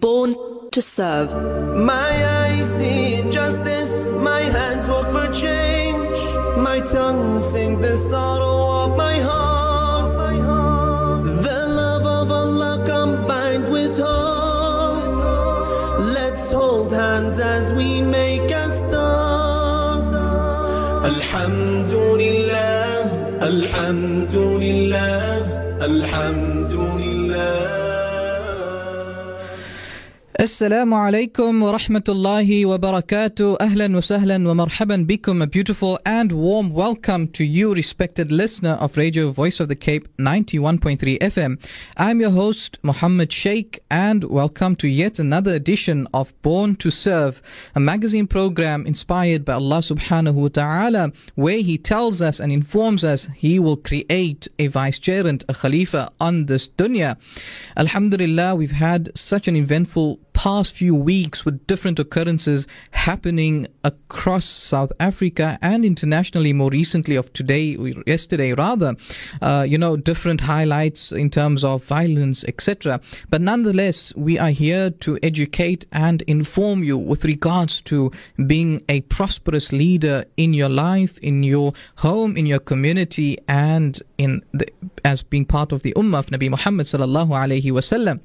Born 0.00 0.34
to 0.70 0.80
serve. 0.80 1.30
My 1.76 2.10
eyes 2.40 2.68
see 2.78 3.30
justice, 3.30 4.12
my 4.12 4.40
hands 4.40 4.88
work 4.88 5.10
for 5.14 5.30
change, 5.32 6.18
my 6.56 6.80
tongue 6.80 7.42
sing 7.42 7.80
the 7.82 7.96
sorrow 8.08 8.84
of 8.84 8.96
my 8.96 9.16
heart. 9.18 10.30
The 11.46 11.66
love 11.80 12.06
of 12.18 12.30
Allah 12.30 12.82
combined 12.86 13.68
with 13.70 13.98
hope. 13.98 15.04
Let's 16.16 16.50
hold 16.50 16.92
hands 16.92 17.38
as 17.38 17.74
we 17.74 18.00
make 18.00 18.50
a 18.50 18.70
start. 18.70 20.14
Alhamdulillah, 21.12 23.38
Alhamdulillah, 23.50 25.78
Alhamdulillah. 25.82 26.49
Assalamu 30.40 30.94
alaikum 30.96 31.60
wa 31.60 31.76
rahmatullahi 31.76 32.64
wa 32.64 32.78
barakatuh. 32.78 33.58
Ahlan 33.58 33.92
wa 33.92 34.00
sahlan 34.00 34.46
wa 34.46 34.64
marhaban 34.64 35.04
bikum. 35.04 35.42
A 35.42 35.46
beautiful 35.46 35.98
and 36.06 36.32
warm 36.32 36.72
welcome 36.72 37.28
to 37.28 37.44
you, 37.44 37.74
respected 37.74 38.32
listener 38.32 38.78
of 38.80 38.96
Radio 38.96 39.32
Voice 39.32 39.60
of 39.60 39.68
the 39.68 39.76
Cape 39.76 40.08
91.3 40.16 41.18
FM. 41.18 41.62
I'm 41.98 42.22
your 42.22 42.30
host, 42.30 42.78
Muhammad 42.82 43.30
Sheikh, 43.30 43.80
and 43.90 44.24
welcome 44.24 44.76
to 44.76 44.88
yet 44.88 45.18
another 45.18 45.52
edition 45.52 46.08
of 46.14 46.32
Born 46.40 46.74
to 46.76 46.90
Serve, 46.90 47.42
a 47.74 47.80
magazine 47.80 48.26
program 48.26 48.86
inspired 48.86 49.44
by 49.44 49.52
Allah 49.52 49.80
subhanahu 49.80 50.32
wa 50.32 50.48
ta'ala, 50.48 51.12
where 51.34 51.58
He 51.58 51.76
tells 51.76 52.22
us 52.22 52.40
and 52.40 52.50
informs 52.50 53.04
us 53.04 53.28
He 53.36 53.58
will 53.58 53.76
create 53.76 54.48
a 54.58 54.68
vicegerent, 54.68 55.44
a 55.50 55.54
khalifa 55.54 56.10
on 56.18 56.46
this 56.46 56.66
dunya. 56.66 57.18
Alhamdulillah, 57.76 58.54
we've 58.54 58.70
had 58.70 59.14
such 59.14 59.46
an 59.46 59.54
eventful 59.54 60.18
past 60.40 60.74
few 60.74 60.94
weeks 60.94 61.44
with 61.44 61.66
different 61.66 61.98
occurrences 61.98 62.66
happening 62.92 63.66
across 63.84 64.46
South 64.46 64.90
Africa 64.98 65.58
and 65.60 65.84
internationally 65.84 66.54
more 66.54 66.70
recently 66.70 67.14
of 67.14 67.30
today 67.34 67.76
yesterday 68.06 68.54
rather 68.54 68.96
uh, 69.42 69.66
you 69.68 69.76
know 69.76 69.98
different 69.98 70.40
highlights 70.40 71.12
in 71.12 71.28
terms 71.28 71.62
of 71.62 71.84
violence 71.84 72.42
etc 72.44 72.98
but 73.28 73.42
nonetheless 73.42 74.14
we 74.16 74.38
are 74.38 74.48
here 74.48 74.88
to 74.88 75.18
educate 75.22 75.86
and 75.92 76.22
inform 76.22 76.82
you 76.82 76.96
with 76.96 77.26
regards 77.26 77.82
to 77.82 78.10
being 78.46 78.82
a 78.88 79.02
prosperous 79.02 79.72
leader 79.72 80.24
in 80.38 80.54
your 80.54 80.70
life 80.70 81.18
in 81.18 81.42
your 81.42 81.74
home 81.96 82.34
in 82.34 82.46
your 82.46 82.60
community 82.60 83.36
and 83.46 84.02
in 84.16 84.42
the, 84.54 84.66
as 85.04 85.20
being 85.20 85.44
part 85.44 85.70
of 85.70 85.82
the 85.82 85.92
ummah 85.98 86.20
of 86.20 86.26
Nabi 86.28 86.48
Muhammad 86.48 86.86
sallallahu 86.86 87.28
alaihi 87.28 87.70
wasallam 87.70 88.20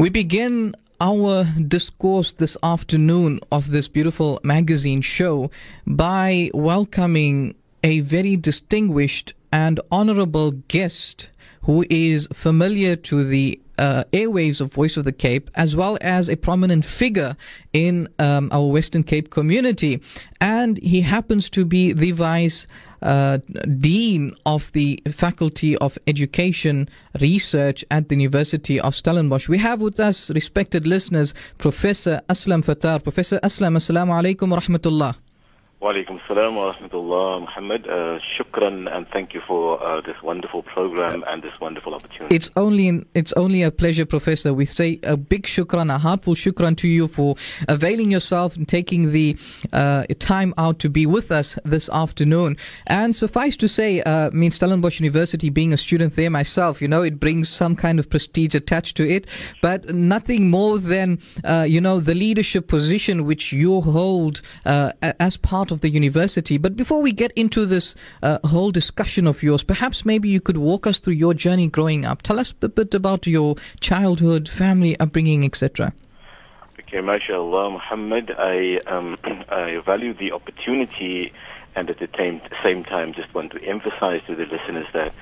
we 0.00 0.08
begin 0.08 0.74
our 0.98 1.44
discourse 1.68 2.32
this 2.32 2.56
afternoon 2.62 3.38
of 3.52 3.70
this 3.70 3.86
beautiful 3.86 4.40
magazine 4.42 5.02
show 5.02 5.50
by 5.86 6.50
welcoming 6.54 7.54
a 7.84 8.00
very 8.00 8.34
distinguished 8.34 9.34
and 9.52 9.78
honorable 9.92 10.52
guest 10.68 11.28
who 11.64 11.84
is 11.90 12.26
familiar 12.32 12.96
to 12.96 13.24
the 13.24 13.60
uh, 13.76 14.04
airwaves 14.14 14.62
of 14.62 14.72
Voice 14.72 14.96
of 14.96 15.04
the 15.04 15.12
Cape, 15.12 15.50
as 15.54 15.76
well 15.76 15.98
as 16.00 16.30
a 16.30 16.36
prominent 16.36 16.82
figure 16.82 17.36
in 17.74 18.08
um, 18.18 18.48
our 18.52 18.68
Western 18.68 19.02
Cape 19.02 19.28
community. 19.28 20.00
And 20.40 20.78
he 20.78 21.02
happens 21.02 21.50
to 21.50 21.66
be 21.66 21.92
the 21.92 22.12
vice 22.12 22.66
uh, 23.02 23.38
Dean 23.78 24.34
of 24.46 24.72
the 24.72 25.00
Faculty 25.10 25.76
of 25.78 25.98
Education 26.06 26.88
Research 27.20 27.84
at 27.90 28.08
the 28.08 28.16
University 28.16 28.80
of 28.80 28.94
Stellenbosch. 28.94 29.48
We 29.48 29.58
have 29.58 29.80
with 29.80 29.98
us, 30.00 30.30
respected 30.30 30.86
listeners, 30.86 31.34
Professor 31.58 32.20
Aslam 32.28 32.64
Fataar. 32.64 33.02
Professor 33.02 33.38
Aslam, 33.42 33.76
Assalamu 33.76 34.12
alaikum 34.20 34.50
wa 34.50 34.60
rahmatullah. 34.60 35.14
Walaikum 35.82 36.20
salam 36.28 36.56
wa 36.56 36.74
rahmatullah, 36.74 37.40
Muhammad. 37.40 37.88
Uh, 37.88 38.18
shukran 38.36 38.86
and 38.94 39.08
thank 39.08 39.32
you 39.32 39.40
for 39.48 39.82
uh, 39.82 40.02
this 40.02 40.16
wonderful 40.22 40.62
program 40.62 41.24
and 41.26 41.42
this 41.42 41.58
wonderful 41.58 41.94
opportunity. 41.94 42.36
It's 42.36 42.50
only 42.54 43.06
it's 43.14 43.32
only 43.32 43.62
a 43.62 43.70
pleasure, 43.70 44.04
Professor. 44.04 44.52
We 44.52 44.66
say 44.66 45.00
a 45.02 45.16
big 45.16 45.44
shukran, 45.44 45.90
a 45.90 45.96
heartful 45.96 46.34
shukran 46.34 46.76
to 46.76 46.88
you 46.88 47.08
for 47.08 47.36
availing 47.66 48.10
yourself 48.10 48.56
and 48.56 48.68
taking 48.68 49.12
the 49.12 49.38
uh, 49.72 50.04
time 50.18 50.52
out 50.58 50.80
to 50.80 50.90
be 50.90 51.06
with 51.06 51.32
us 51.32 51.58
this 51.64 51.88
afternoon. 51.88 52.58
And 52.86 53.16
suffice 53.16 53.56
to 53.56 53.66
say, 53.66 54.02
uh, 54.02 54.30
me 54.32 54.50
Stellenbosch 54.50 55.00
University, 55.00 55.48
being 55.48 55.72
a 55.72 55.78
student 55.78 56.14
there 56.14 56.28
myself, 56.28 56.82
you 56.82 56.88
know, 56.88 57.00
it 57.00 57.18
brings 57.18 57.48
some 57.48 57.74
kind 57.74 57.98
of 57.98 58.10
prestige 58.10 58.54
attached 58.54 58.98
to 58.98 59.08
it, 59.08 59.26
but 59.62 59.94
nothing 59.94 60.50
more 60.50 60.78
than, 60.78 61.20
uh, 61.42 61.64
you 61.66 61.80
know, 61.80 62.00
the 62.00 62.14
leadership 62.14 62.68
position 62.68 63.24
which 63.24 63.50
you 63.50 63.80
hold 63.80 64.42
uh, 64.66 64.92
as 65.18 65.38
part 65.38 65.69
of 65.70 65.80
the 65.80 65.88
university. 65.88 66.58
But 66.58 66.76
before 66.76 67.02
we 67.02 67.12
get 67.12 67.32
into 67.32 67.66
this 67.66 67.94
uh, 68.22 68.38
whole 68.44 68.70
discussion 68.70 69.26
of 69.26 69.42
yours, 69.42 69.62
perhaps 69.62 70.04
maybe 70.04 70.28
you 70.28 70.40
could 70.40 70.56
walk 70.56 70.86
us 70.86 70.98
through 70.98 71.14
your 71.14 71.34
journey 71.34 71.68
growing 71.68 72.04
up. 72.04 72.22
Tell 72.22 72.38
us 72.38 72.54
a 72.62 72.68
bit 72.68 72.94
about 72.94 73.26
your 73.26 73.56
childhood, 73.80 74.48
family 74.48 74.98
upbringing, 74.98 75.44
etc. 75.44 75.92
Okay, 76.80 77.00
mashallah, 77.00 77.70
Muhammad. 77.70 78.32
I, 78.36 78.80
um, 78.86 79.16
I 79.48 79.80
value 79.84 80.12
the 80.14 80.32
opportunity 80.32 81.32
and 81.80 81.88
at 81.88 81.98
the 81.98 82.10
same, 82.14 82.42
same 82.62 82.84
time 82.84 83.14
just 83.14 83.32
want 83.34 83.50
to 83.52 83.64
emphasize 83.64 84.20
to 84.26 84.36
the 84.36 84.44
listeners 84.44 84.86
that 84.92 85.14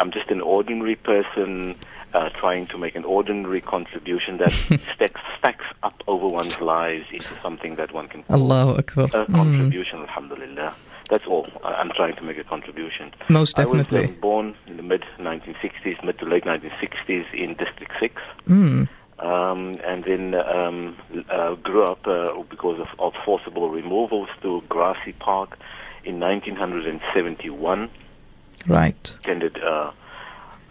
I'm 0.00 0.10
just 0.10 0.30
an 0.30 0.40
ordinary 0.40 0.96
person 0.96 1.76
uh, 2.14 2.30
trying 2.30 2.66
to 2.68 2.78
make 2.78 2.94
an 2.96 3.04
ordinary 3.04 3.60
contribution 3.60 4.38
that 4.38 4.50
stacks, 4.94 5.20
stacks 5.38 5.66
up 5.82 6.02
over 6.08 6.26
one's 6.26 6.58
lives 6.58 7.04
into 7.12 7.28
something 7.42 7.76
that 7.76 7.92
one 7.92 8.08
can 8.08 8.22
call 8.22 8.36
Allahu 8.36 8.78
Akbar. 8.78 9.10
a 9.12 9.26
contribution, 9.26 9.98
alhamdulillah. 10.00 10.74
That's 11.10 11.26
all. 11.26 11.46
I'm 11.62 11.90
trying 11.90 12.16
to 12.16 12.22
make 12.22 12.38
a 12.38 12.44
contribution. 12.44 13.12
Most 13.28 13.58
I 13.58 13.66
was 13.66 13.82
definitely. 13.82 14.14
um, 14.14 14.20
born 14.20 14.54
in 14.66 14.78
the 14.78 14.82
mid 14.82 15.04
1960s, 15.18 16.02
mid 16.02 16.18
to 16.18 16.24
late 16.24 16.44
1960s 16.44 17.26
in 17.34 17.54
District 17.56 17.92
6. 18.00 18.22
Mm. 18.48 18.88
Um, 19.18 19.78
and 19.84 20.04
then 20.04 20.34
um, 20.34 20.96
uh, 21.30 21.54
grew 21.56 21.84
up 21.84 22.06
uh, 22.06 22.42
because 22.50 22.80
of, 22.80 22.88
of 22.98 23.12
forcible 23.24 23.68
removals 23.70 24.28
to 24.42 24.62
Grassy 24.70 25.12
Park 25.12 25.58
in 26.06 26.20
1971 26.20 27.90
Right. 28.68 29.14
attended. 29.20 29.62
Uh, 29.62 29.92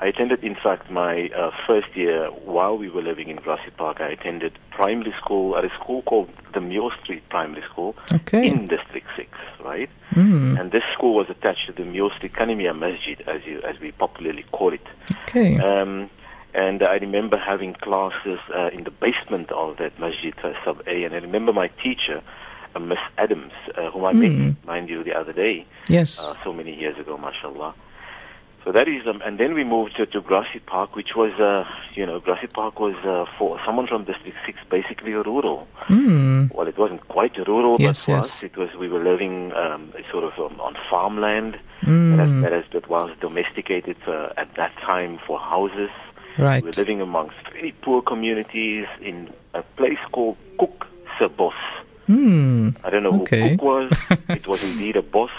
I 0.01 0.07
attended, 0.07 0.43
in 0.43 0.55
fact, 0.55 0.91
my 0.91 1.29
uh, 1.29 1.51
first 1.65 1.95
year 1.95 2.27
while 2.43 2.77
we 2.77 2.89
were 2.89 3.01
living 3.01 3.29
in 3.29 3.37
Grassy 3.37 3.71
Park. 3.77 4.01
I 4.01 4.09
attended 4.09 4.57
primary 4.71 5.13
school 5.21 5.55
at 5.57 5.63
a 5.63 5.69
school 5.79 6.01
called 6.01 6.29
the 6.53 6.59
Muir 6.59 6.89
Street 7.01 7.23
Primary 7.29 7.63
School 7.71 7.95
Okay. 8.13 8.45
in 8.45 8.67
District 8.67 9.07
Six, 9.15 9.29
right? 9.63 9.89
Mm. 10.11 10.59
And 10.59 10.71
this 10.73 10.83
school 10.93 11.15
was 11.15 11.27
attached 11.29 11.67
to 11.67 11.71
the 11.73 11.85
Muir 11.85 12.09
Street 12.17 12.33
Kanimia 12.33 12.77
Masjid, 12.77 13.21
as 13.27 13.45
you 13.45 13.61
as 13.61 13.79
we 13.79 13.91
popularly 13.93 14.43
call 14.51 14.73
it. 14.73 14.85
Okay. 15.29 15.57
Um, 15.59 16.09
and 16.53 16.83
I 16.83 16.95
remember 16.95 17.37
having 17.37 17.73
classes 17.75 18.39
uh, 18.53 18.67
in 18.73 18.83
the 18.83 18.91
basement 18.91 19.49
of 19.53 19.77
that 19.77 19.97
masjid, 19.97 20.33
uh, 20.43 20.51
sub 20.65 20.81
A. 20.87 21.03
And 21.05 21.13
I 21.13 21.19
remember 21.19 21.53
my 21.53 21.67
teacher, 21.81 22.21
Miss 22.79 22.99
Adams, 23.17 23.53
uh, 23.77 23.91
whom 23.91 24.05
I 24.05 24.13
met, 24.13 24.65
mind 24.65 24.89
you, 24.89 25.03
the 25.03 25.13
other 25.13 25.33
day 25.33 25.65
yes. 25.87 26.19
uh, 26.19 26.35
so 26.43 26.53
many 26.53 26.73
years 26.77 26.97
ago, 26.97 27.17
mashallah. 27.17 27.73
So 28.63 28.71
that 28.71 28.87
is, 28.87 29.05
um, 29.05 29.21
and 29.23 29.39
then 29.39 29.53
we 29.53 29.63
moved 29.63 29.95
to, 29.97 30.07
to 30.07 30.21
Grassy 30.21 30.57
Park, 30.57 30.95
which 30.95 31.15
was, 31.15 31.31
uh, 31.39 31.65
you 31.93 32.03
know, 32.03 32.19
Grassy 32.19 32.47
Park 32.47 32.79
was 32.79 32.95
uh, 33.05 33.25
for 33.37 33.59
someone 33.63 33.85
from 33.85 34.05
District 34.05 34.35
Six, 34.43 34.57
basically 34.71 35.11
a 35.11 35.21
rural. 35.21 35.67
Mm. 35.87 36.51
Well, 36.51 36.67
it 36.67 36.75
wasn't 36.75 37.07
quite 37.07 37.37
rural, 37.47 37.77
Yes, 37.79 38.05
but 38.07 38.11
for 38.11 38.17
yes. 38.17 38.25
us, 38.37 38.43
it 38.43 38.57
was. 38.57 38.69
We 38.75 38.89
were 38.89 39.03
living 39.03 39.53
um, 39.53 39.93
sort 40.11 40.23
of 40.23 40.33
um, 40.39 40.59
on 40.59 40.75
farmland 40.89 41.59
Mm. 41.83 42.17
that, 42.17 42.41
that, 42.49 42.51
has, 42.51 42.63
that 42.71 42.89
was 42.89 43.11
domesticated 43.19 43.97
uh, 44.07 44.29
at 44.37 44.55
that 44.55 44.75
time 44.77 45.19
for 45.27 45.37
houses. 45.37 45.89
Right. 46.37 46.63
We 46.63 46.69
were 46.69 46.73
living 46.73 47.01
amongst 47.01 47.35
very 47.53 47.73
poor 47.81 48.01
communities 48.01 48.87
in 49.01 49.29
a 49.53 49.61
place 49.61 49.99
called 50.11 50.37
Cook 50.57 50.87
Bos. 51.37 51.53
Mm. 52.09 52.75
I 52.83 52.89
don't 52.89 53.03
know 53.03 53.21
Okay. 53.21 53.49
who 53.49 53.57
Cook 53.57 53.61
was. 53.65 53.91
it 54.29 54.47
was 54.47 54.63
indeed 54.63 54.95
a 54.95 55.01
boss. 55.01 55.31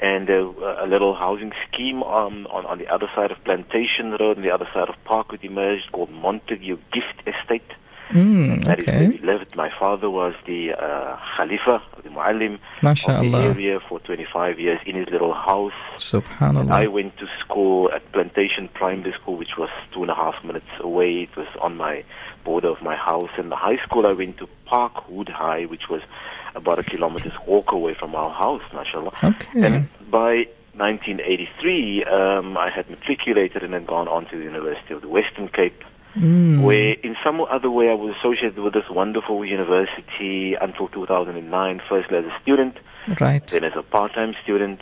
And 0.00 0.30
uh, 0.30 0.52
a 0.78 0.86
little 0.86 1.14
housing 1.14 1.52
scheme 1.66 2.04
on, 2.04 2.46
on, 2.46 2.64
on 2.66 2.78
the 2.78 2.86
other 2.86 3.10
side 3.16 3.32
of 3.32 3.42
Plantation 3.42 4.12
Road 4.12 4.36
and 4.36 4.44
the 4.46 4.50
other 4.50 4.68
side 4.72 4.88
of 4.88 4.94
Parkwood 5.04 5.42
emerged 5.42 5.90
called 5.90 6.10
Montague 6.10 6.78
Gift 6.92 7.26
Estate. 7.26 7.68
Mm. 8.08 8.64
That 8.64 8.78
is 8.80 8.86
where 8.86 8.98
we 9.00 9.14
Okay. 9.16 9.26
lived. 9.26 9.54
My 9.56 9.70
father 9.78 10.08
was 10.10 10.34
the 10.46 10.72
uh, 10.72 11.16
Khalifa, 11.36 11.82
the 12.02 12.08
Muallim 12.10 12.58
of 12.82 13.22
the 13.22 13.30
area 13.36 13.80
for 13.88 13.98
25 14.00 14.58
years 14.58 14.80
in 14.86 14.96
his 14.96 15.08
little 15.10 15.34
house. 15.34 15.72
Subhanallah. 15.96 16.70
I 16.70 16.86
went 16.86 17.16
to 17.18 17.26
school 17.40 17.90
at 17.92 18.10
Plantation 18.12 18.68
Primary 18.74 19.12
School, 19.20 19.36
which 19.36 19.56
was 19.58 19.68
two 19.92 20.02
and 20.02 20.10
a 20.10 20.14
half 20.14 20.42
minutes 20.44 20.66
away. 20.80 21.22
It 21.22 21.36
was 21.36 21.48
on 21.60 21.76
my 21.76 22.04
border 22.44 22.68
of 22.68 22.80
my 22.82 22.96
house. 22.96 23.30
And 23.36 23.50
the 23.50 23.56
high 23.56 23.78
school 23.84 24.06
I 24.06 24.12
went 24.12 24.38
to 24.38 24.48
Parkwood 24.66 25.28
High, 25.28 25.64
which 25.66 25.88
was 25.90 26.02
about 26.54 26.78
a 26.78 26.82
kilometer's 26.82 27.34
walk 27.46 27.72
away 27.72 27.94
from 27.94 28.14
our 28.14 28.30
house, 28.30 28.62
mashallah. 28.72 29.12
Okay. 29.22 29.62
And 29.62 29.88
by 30.10 30.46
1983, 30.74 32.04
um, 32.04 32.56
I 32.56 32.70
had 32.70 32.88
matriculated 32.88 33.62
and 33.62 33.74
had 33.74 33.86
gone 33.86 34.08
on 34.08 34.26
to 34.30 34.36
the 34.38 34.44
University 34.44 34.94
of 34.94 35.02
the 35.02 35.08
Western 35.08 35.48
Cape. 35.48 35.82
Where 36.62 36.92
in 37.02 37.16
some 37.24 37.40
other 37.40 37.70
way 37.70 37.88
I 37.90 37.94
was 37.94 38.14
associated 38.18 38.58
with 38.58 38.74
this 38.74 38.88
wonderful 38.90 39.44
university 39.44 40.54
until 40.54 40.88
2009, 40.88 41.82
firstly 41.88 42.18
as 42.18 42.24
a 42.24 42.36
student, 42.42 42.76
Right. 43.20 43.46
then 43.46 43.64
as 43.64 43.72
a 43.76 43.82
part-time 43.82 44.34
student, 44.42 44.80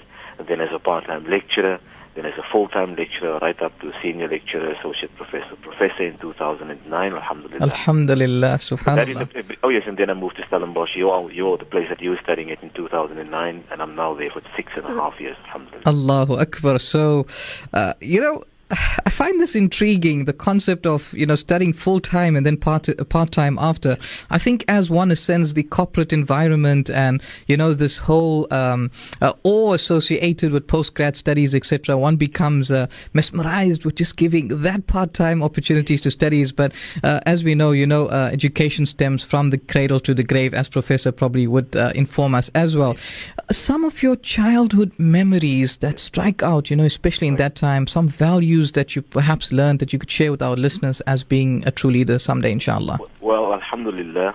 then 0.49 0.61
as 0.61 0.71
a 0.73 0.79
part-time 0.79 1.25
lecturer, 1.31 1.79
then 2.15 2.25
as 2.25 2.33
a 2.38 2.43
full-time 2.50 2.97
lecturer, 2.97 3.38
right 3.43 3.61
up 3.62 3.79
to 3.81 3.93
senior 4.03 4.27
lecturer, 4.29 4.71
associate 4.73 5.15
professor, 5.17 5.55
professor 5.61 6.03
in 6.05 6.17
2009, 6.19 7.12
alhamdulillah. 7.12 7.62
Alhamdulillah, 7.62 8.55
is 8.55 8.71
subhanallah. 8.71 9.56
oh 9.62 9.69
yes, 9.69 9.83
and 9.87 9.99
then 9.99 10.09
I 10.09 10.15
moved 10.15 10.37
to 10.37 10.43
Stellenbosch, 10.47 10.97
you're, 10.97 11.31
you're 11.31 11.59
the 11.59 11.67
place 11.67 11.88
that 11.91 12.00
you 12.00 12.11
were 12.11 12.19
studying 12.23 12.50
at 12.50 12.62
in 12.62 12.71
2009, 12.71 13.65
and 13.71 13.83
I'm 13.83 13.94
now 13.94 14.15
there 14.15 14.31
for 14.31 14.41
six 14.56 14.73
and 14.77 14.87
a 14.87 14.94
half 14.94 15.21
years, 15.21 15.37
alhamdulillah. 15.44 15.83
Allahu 15.87 16.35
Akbar. 16.41 16.79
So, 16.79 17.27
uh, 17.75 17.93
you 18.00 18.21
know, 18.23 18.43
I 19.07 19.11
find 19.11 19.41
this 19.41 19.55
intriguing, 19.55 20.25
the 20.25 20.33
concept 20.33 20.87
of, 20.87 21.13
you 21.13 21.25
know, 21.25 21.37
studying 21.37 21.73
full 21.73 22.01
time 22.01 22.37
and 22.37 22.45
then 22.45 22.57
part 22.57 22.89
part 23.09 23.33
time 23.33 23.59
after. 23.59 23.97
I 24.31 24.39
think 24.39 24.65
as 24.69 24.91
one 24.91 25.11
ascends 25.11 25.55
the 25.55 25.63
corporate 25.63 26.13
environment 26.13 26.91
and, 26.91 27.23
you 27.47 27.57
know, 27.57 27.73
this 27.73 27.97
whole 27.99 28.53
um, 28.53 28.91
uh, 29.23 29.33
awe 29.45 29.73
associated 29.73 30.53
with 30.53 30.67
postgrad 30.67 31.17
studies, 31.17 31.55
etc., 31.55 31.97
one 31.97 32.17
becomes 32.17 32.71
uh, 32.71 32.89
mesmerized 33.15 33.85
with 33.85 33.95
just 33.95 34.17
giving 34.17 34.49
that 34.49 34.87
part 34.87 35.15
time 35.15 35.43
opportunities 35.43 36.01
to 36.03 36.11
studies. 36.11 36.53
But 36.53 36.73
uh, 37.05 37.21
as 37.27 37.45
we 37.45 37.55
know, 37.55 37.71
you 37.71 37.87
know, 37.87 38.07
uh, 38.07 38.31
education 38.33 38.87
stems 38.87 39.23
from 39.23 39.51
the 39.51 39.59
cradle 39.59 40.01
to 40.01 40.15
the 40.15 40.25
grave, 40.25 40.53
as 40.53 40.69
Professor 40.69 41.12
probably 41.12 41.47
would 41.47 41.75
uh, 41.77 41.93
inform 41.95 42.35
us 42.35 42.51
as 42.55 42.77
well. 42.77 42.97
Uh, 43.39 43.53
some 43.53 43.85
of 43.85 44.03
your 44.03 44.17
childhood 44.17 44.93
memories 44.99 45.79
that 45.79 45.99
strike 45.99 46.43
out, 46.43 46.71
you 46.71 46.77
know, 46.77 46.85
especially 46.85 47.29
in 47.29 47.37
that 47.37 47.55
time, 47.55 47.87
some 47.87 48.09
values 48.56 48.73
that 48.73 48.97
you 48.97 49.03
perhaps 49.03 49.53
learned 49.53 49.79
that 49.81 49.93
you 49.93 49.99
could 49.99 50.11
share 50.11 50.31
with 50.31 50.43
our 50.43 50.56
listeners 50.56 51.03
as 51.06 51.25
being 51.25 51.62
a 51.67 51.70
true 51.70 51.91
leader 51.91 52.19
someday, 52.19 52.50
inshallah. 52.50 52.99
Well, 53.20 53.53
alhamdulillah, 53.53 54.35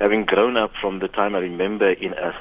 having 0.00 0.24
grown 0.24 0.56
up 0.56 0.72
from 0.80 1.00
the 1.00 1.08
time 1.08 1.34
I 1.34 1.38
remember 1.40 1.90
in 1.90 2.12
a, 2.12 2.32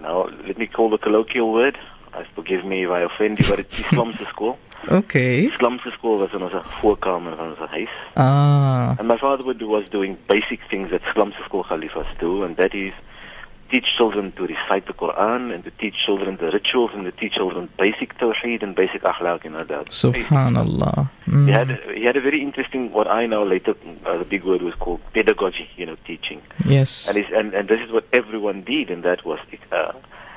now 0.00 0.28
let 0.46 0.58
me 0.58 0.66
call 0.66 0.90
the 0.90 0.98
colloquial 0.98 1.52
word, 1.52 1.78
I 2.14 2.24
forgive 2.34 2.64
me 2.64 2.84
if 2.84 2.90
I 2.90 3.00
offend 3.02 3.38
you, 3.38 3.46
but 3.48 3.58
it's 3.60 3.80
Islamse 3.84 4.26
school. 4.28 4.58
Okay. 4.88 5.46
Islamse 5.48 5.90
school 5.92 6.18
was 6.18 6.30
in 6.32 6.42
onze 6.42 6.62
voorkamer 6.80 7.36
van 7.36 7.48
ons 7.48 7.70
huis. 7.70 7.90
Ah, 8.14 8.94
And 8.98 9.08
my 9.08 9.18
father 9.18 9.44
would, 9.44 9.62
was 9.62 9.84
doing 9.90 10.16
basic 10.26 10.60
things 10.68 10.90
that 10.90 11.02
Islamse 11.02 11.42
school 11.44 11.62
khalifas 11.64 12.06
do, 12.18 12.42
and 12.44 12.56
that 12.56 12.74
is 12.74 12.92
teach 13.72 13.88
children 13.98 14.24
to 14.38 14.42
recite 14.54 14.84
the 14.90 14.96
Quran 15.02 15.40
and 15.54 15.60
to 15.66 15.72
teach 15.82 15.96
children 16.06 16.30
the 16.42 16.50
rituals 16.58 16.90
and 16.94 17.04
to 17.08 17.12
teach 17.20 17.34
children 17.40 17.68
basic 17.84 18.08
tawheed 18.20 18.60
and 18.64 18.72
basic 18.82 19.02
akhlaq 19.12 19.40
and 19.48 19.54
adab. 19.62 19.86
subhanallah. 20.04 20.96
Mm. 21.26 21.46
He 21.46 21.52
had, 21.58 21.68
he 21.98 22.04
had 22.08 22.16
a 22.20 22.24
very 22.28 22.40
interesting, 22.48 22.82
what 22.92 23.08
I 23.08 23.22
now 23.34 23.44
later, 23.54 23.74
uh, 24.06 24.18
the 24.22 24.28
big 24.34 24.44
word 24.44 24.62
was 24.68 24.74
called 24.82 25.00
pedagogy, 25.14 25.68
you 25.80 25.86
know, 25.86 25.96
teaching. 26.10 26.40
Yes. 26.76 27.08
And, 27.08 27.16
and, 27.38 27.48
and 27.54 27.64
this 27.72 27.80
is 27.86 27.90
what 27.96 28.04
everyone 28.12 28.58
did, 28.74 28.90
and 28.90 29.02
that 29.04 29.24
was 29.24 29.38
uh, 29.72 29.92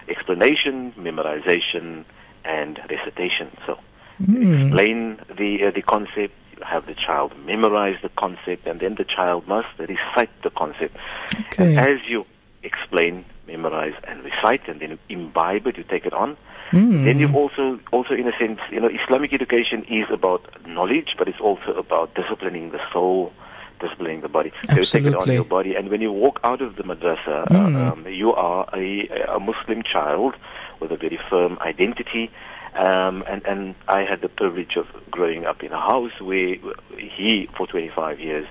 explanation, 0.08 0.94
memorization, 1.08 2.06
and 2.46 2.80
recitation. 2.90 3.50
So 3.68 3.74
Mm. 4.22 4.68
explain 4.68 4.98
the 5.42 5.52
uh, 5.68 5.72
the 5.72 5.82
concept, 5.82 6.36
have 6.64 6.84
the 6.86 6.96
child 6.96 7.30
memorize 7.46 7.98
the 8.02 8.14
concept, 8.24 8.66
and 8.66 8.80
then 8.80 8.96
the 8.96 9.04
child 9.04 9.46
must 9.56 9.68
recite 9.78 10.32
the 10.42 10.52
concept. 10.62 10.96
Okay. 11.42 11.76
And 11.76 11.80
as 11.92 12.00
you 12.08 12.26
explain, 12.65 13.25
memorize, 13.47 13.94
and 14.07 14.23
recite, 14.23 14.67
and 14.67 14.79
then 14.81 14.97
imbibe 15.09 15.67
it, 15.67 15.77
you 15.77 15.83
take 15.83 16.06
it 16.06 16.13
on. 16.13 16.38
Mm. 16.71 17.06
Then 17.06 17.19
you've 17.19 17.35
also, 17.35 17.79
also 17.91 18.13
in 18.15 18.27
a 18.27 18.38
sense, 18.39 18.59
you 18.71 18.79
know, 18.79 18.89
Islamic 18.89 19.33
education 19.33 19.83
is 19.88 20.07
about 20.12 20.41
knowledge, 20.67 21.09
but 21.17 21.27
it's 21.27 21.39
also 21.39 21.73
about 21.77 22.15
disciplining 22.15 22.71
the 22.71 22.79
soul, 22.91 23.31
disciplining 23.79 24.21
the 24.21 24.29
body. 24.29 24.51
So 24.69 24.77
you 24.77 24.83
take 24.85 25.06
it 25.06 25.15
on 25.15 25.31
your 25.31 25.45
body, 25.45 25.75
and 25.75 25.89
when 25.89 26.01
you 26.01 26.12
walk 26.12 26.39
out 26.44 26.62
of 26.62 26.75
the 26.75 26.83
madrasa, 26.83 27.47
Mm. 27.50 27.91
um, 27.91 28.07
you 28.07 28.33
are 28.33 28.67
a, 28.73 29.07
a 29.29 29.39
Muslim 29.39 29.83
child 29.83 30.35
with 30.79 30.91
a 30.91 30.97
very 30.97 31.19
firm 31.29 31.57
identity. 31.62 32.31
Um, 32.73 33.23
and, 33.29 33.45
and 33.45 33.75
I 33.88 34.01
had 34.01 34.19
the 34.21 34.27
privilege 34.27 34.75
of 34.75 34.88
growing 35.09 35.45
up 35.45 35.63
in 35.63 35.71
a 35.71 35.79
house 35.79 36.12
where 36.19 36.56
he, 36.97 37.47
for 37.56 37.67
25 37.67 38.19
years, 38.19 38.47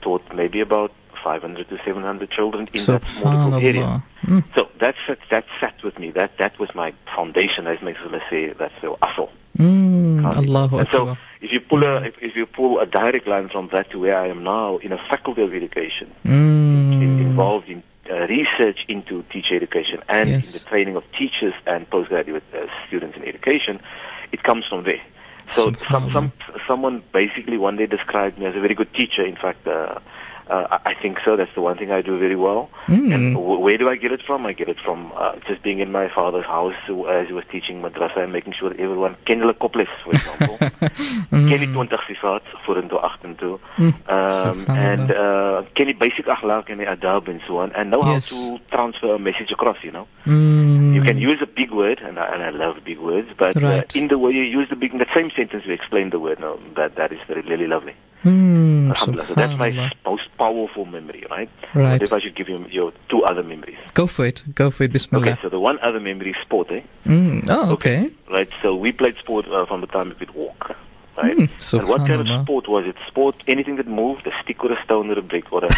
taught 0.00 0.22
maybe 0.34 0.60
about 0.60 0.92
500 1.28 1.68
to 1.68 1.76
700 1.84 2.30
children 2.30 2.62
in 2.72 2.84
that 2.86 3.02
small 3.20 3.54
area. 3.68 4.02
Mm. 4.24 4.42
So 4.54 4.60
that 4.82 4.94
sat, 5.06 5.18
that 5.34 5.44
sat 5.60 5.76
with 5.86 5.96
me. 6.02 6.08
That 6.20 6.30
that 6.42 6.52
was 6.62 6.70
my 6.82 6.90
foundation, 7.16 7.62
as 7.72 7.78
makes 7.88 8.00
us 8.00 8.22
say. 8.30 8.42
That's 8.60 8.78
the 8.82 8.88
asal. 9.08 9.28
Mm. 9.58 10.24
Allahu 10.40 10.74
And 10.80 10.88
so 10.94 11.00
if 11.46 11.50
you 11.54 11.60
pull 11.70 11.82
a 11.92 11.94
if, 12.10 12.14
if 12.28 12.32
you 12.40 12.46
pull 12.60 12.72
a 12.86 12.86
direct 13.00 13.26
line 13.34 13.48
from 13.54 13.64
that 13.74 13.86
to 13.92 13.96
where 14.04 14.16
I 14.24 14.28
am 14.34 14.40
now 14.58 14.70
in 14.86 14.90
a 14.98 15.00
faculty 15.12 15.42
of 15.48 15.52
education, 15.62 16.08
Mm. 16.24 17.02
in, 17.04 17.10
involved 17.28 17.68
in 17.74 17.78
uh, 18.10 18.14
research 18.38 18.80
into 18.94 19.14
teacher 19.34 19.54
education 19.62 19.98
and 20.16 20.26
Yes. 20.30 20.46
in 20.46 20.50
the 20.56 20.62
training 20.72 20.94
of 21.00 21.04
teachers 21.20 21.54
and 21.72 21.80
postgraduate 21.94 22.46
uh, 22.54 22.66
students 22.86 23.14
in 23.18 23.22
education, 23.32 23.74
it 24.34 24.40
comes 24.48 24.64
from 24.70 24.80
there. 24.88 25.02
So 25.56 25.60
some, 25.92 26.04
some 26.16 26.28
someone 26.68 26.96
basically 27.20 27.58
one 27.68 27.76
day 27.80 27.86
described 27.98 28.34
me 28.40 28.44
as 28.50 28.54
a 28.60 28.62
very 28.66 28.74
good 28.80 28.92
teacher. 29.00 29.24
In 29.32 29.38
fact, 29.44 29.62
uh, 29.66 29.98
uh, 30.50 30.78
I 30.84 30.94
think 31.02 31.18
so. 31.24 31.36
That's 31.36 31.54
the 31.54 31.60
one 31.60 31.76
thing 31.78 31.90
I 31.90 32.00
do 32.02 32.18
very 32.18 32.36
well. 32.36 32.70
Mm. 32.88 33.14
And 33.14 33.34
w- 33.34 33.60
where 33.60 33.76
do 33.78 33.88
I 33.88 33.96
get 33.96 34.12
it 34.12 34.22
from? 34.26 34.46
I 34.46 34.52
get 34.52 34.68
it 34.68 34.78
from 34.84 35.12
uh, 35.16 35.36
just 35.46 35.62
being 35.62 35.78
in 35.80 35.92
my 35.92 36.08
father's 36.14 36.46
house 36.46 36.74
uh, 36.88 37.04
as 37.04 37.26
he 37.28 37.32
was 37.34 37.44
teaching 37.52 37.82
madrasa 37.82 38.18
and 38.24 38.32
making 38.32 38.54
sure 38.58 38.70
that 38.70 38.80
everyone 38.80 39.16
ken 39.26 39.40
hulle 39.40 39.54
koples, 39.54 39.88
for 40.04 40.10
example. 40.12 40.56
ken 41.50 41.60
die 41.60 41.72
20 41.72 41.96
sifat 42.08 42.42
vorentoe 42.66 43.00
agtertoe. 43.10 43.58
Um, 43.78 44.64
and 44.68 45.10
uh, 45.10 45.62
ken 45.74 45.86
die 45.86 45.92
basic 46.04 46.26
akhlaq 46.26 46.70
and 46.70 46.80
die 46.80 46.86
adab 46.94 47.28
and 47.28 47.40
so 47.46 47.58
on 47.58 47.72
and 47.72 47.90
know 47.90 48.02
Yes. 48.08 48.30
how 48.30 48.56
to 48.56 48.58
transfer 48.70 49.14
a 49.14 49.18
message 49.18 49.50
across, 49.52 49.76
you 49.82 49.90
know. 49.92 50.06
Mm. 50.26 50.94
You 50.94 51.02
can 51.02 51.18
use 51.18 51.40
a 51.42 51.46
big 51.46 51.70
word, 51.70 52.00
and 52.00 52.18
I, 52.18 52.26
and 52.34 52.42
I 52.42 52.50
love 52.50 52.76
big 52.84 52.98
words, 52.98 53.28
but 53.36 53.54
Right. 53.56 53.84
uh, 53.94 53.98
in 53.98 54.08
the 54.08 54.18
way 54.18 54.32
you 54.32 54.42
use 54.42 54.68
the 54.70 54.76
big, 54.76 54.92
in 54.92 54.98
that 54.98 55.12
same 55.14 55.30
sentence 55.36 55.64
you 55.66 55.72
explain 55.74 56.10
the 56.10 56.18
word. 56.18 56.40
No, 56.40 56.58
that 56.76 56.96
that 56.96 57.12
is 57.12 57.18
very, 57.28 57.42
really 57.42 57.66
lovely. 57.66 57.94
Mm. 58.24 58.96
So 58.98 59.12
that's 59.12 59.30
my 59.58 59.70
Subhanallah. 59.70 59.86
s- 59.86 59.92
most 60.04 60.07
powerful 60.38 60.84
memory, 60.86 61.24
right? 61.30 61.50
Right. 61.74 61.92
What 61.92 62.02
if 62.02 62.12
I 62.12 62.20
should 62.20 62.36
give 62.36 62.48
you 62.48 62.64
your 62.70 62.92
two 63.08 63.24
other 63.24 63.42
memories? 63.42 63.76
Go 63.94 64.06
for 64.06 64.24
it. 64.26 64.44
Go 64.54 64.70
for 64.70 64.84
it. 64.84 64.92
Bismillah. 64.92 65.32
Okay, 65.32 65.38
so 65.42 65.48
the 65.48 65.60
one 65.60 65.78
other 65.80 66.00
memory 66.00 66.30
is 66.30 66.36
sport, 66.42 66.70
eh? 66.70 66.82
Mm. 67.04 67.46
Oh, 67.48 67.72
okay. 67.72 68.10
Right. 68.30 68.48
So 68.62 68.74
we 68.74 68.92
played 68.92 69.16
sport 69.18 69.46
uh, 69.48 69.66
from 69.66 69.80
the 69.80 69.86
time 69.88 70.08
we 70.10 70.14
could 70.14 70.34
walk. 70.34 70.76
Right. 71.16 71.36
Mm, 71.36 71.78
and 71.80 71.88
what 71.88 72.06
kind 72.06 72.20
of 72.20 72.42
sport 72.42 72.68
was 72.68 72.86
it? 72.86 72.94
Sport, 73.08 73.34
anything 73.48 73.74
that 73.76 73.88
moved, 73.88 74.24
a 74.28 74.32
stick 74.40 74.62
or 74.62 74.70
a 74.70 74.80
stone 74.84 75.10
or 75.10 75.18
a 75.18 75.22
brick 75.22 75.52
or 75.52 75.64
a, 75.64 75.68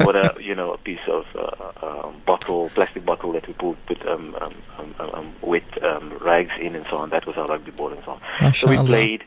or 0.06 0.14
a 0.14 0.42
you 0.42 0.54
know, 0.54 0.74
a 0.74 0.78
piece 0.78 1.00
of 1.08 1.24
uh, 1.34 2.06
um, 2.06 2.20
bottle, 2.26 2.68
plastic 2.74 3.06
bottle 3.06 3.32
that 3.32 3.46
we 3.46 3.54
put, 3.54 3.86
put 3.86 4.06
um, 4.06 4.34
um, 4.34 4.54
um, 4.78 4.94
um, 4.98 5.10
um, 5.14 5.34
wet 5.40 5.82
um, 5.82 6.12
rags 6.18 6.52
in 6.60 6.74
and 6.74 6.84
so 6.90 6.98
on. 6.98 7.08
That 7.08 7.26
was 7.26 7.38
our 7.38 7.46
rugby 7.46 7.70
ball 7.70 7.90
and 7.90 8.04
so 8.04 8.20
on. 8.42 8.52
So 8.52 8.68
we 8.68 8.76
played 8.76 9.24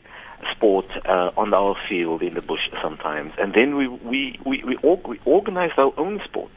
sport 0.54 0.86
uh, 1.06 1.30
on 1.36 1.52
our 1.54 1.74
field 1.88 2.22
in 2.22 2.34
the 2.34 2.42
bush 2.42 2.68
sometimes, 2.82 3.32
and 3.38 3.54
then 3.54 3.76
we 3.76 3.88
we 3.88 4.38
we 4.44 4.62
we, 4.64 4.76
we 5.08 5.20
organized 5.24 5.78
our 5.78 5.92
own 5.96 6.20
sport, 6.24 6.50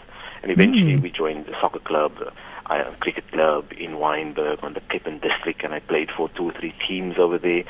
and 0.44 0.52
eventually 0.52 0.96
Mm. 0.98 1.02
we 1.02 1.10
joined 1.12 1.46
the 1.46 1.56
soccer 1.62 1.80
club, 1.80 2.14
uh, 2.70 2.74
a 2.92 2.96
cricket 3.00 3.30
club 3.32 3.66
in 3.78 3.92
Wynberg 3.98 4.64
on 4.64 4.74
the 4.74 4.82
and 5.06 5.22
District, 5.22 5.64
and 5.64 5.74
I 5.74 5.80
played 5.80 6.10
for 6.16 6.30
two 6.30 6.46
or 6.50 6.54
three 6.54 6.74
teams 6.88 7.18
over 7.18 7.38
there. 7.38 7.64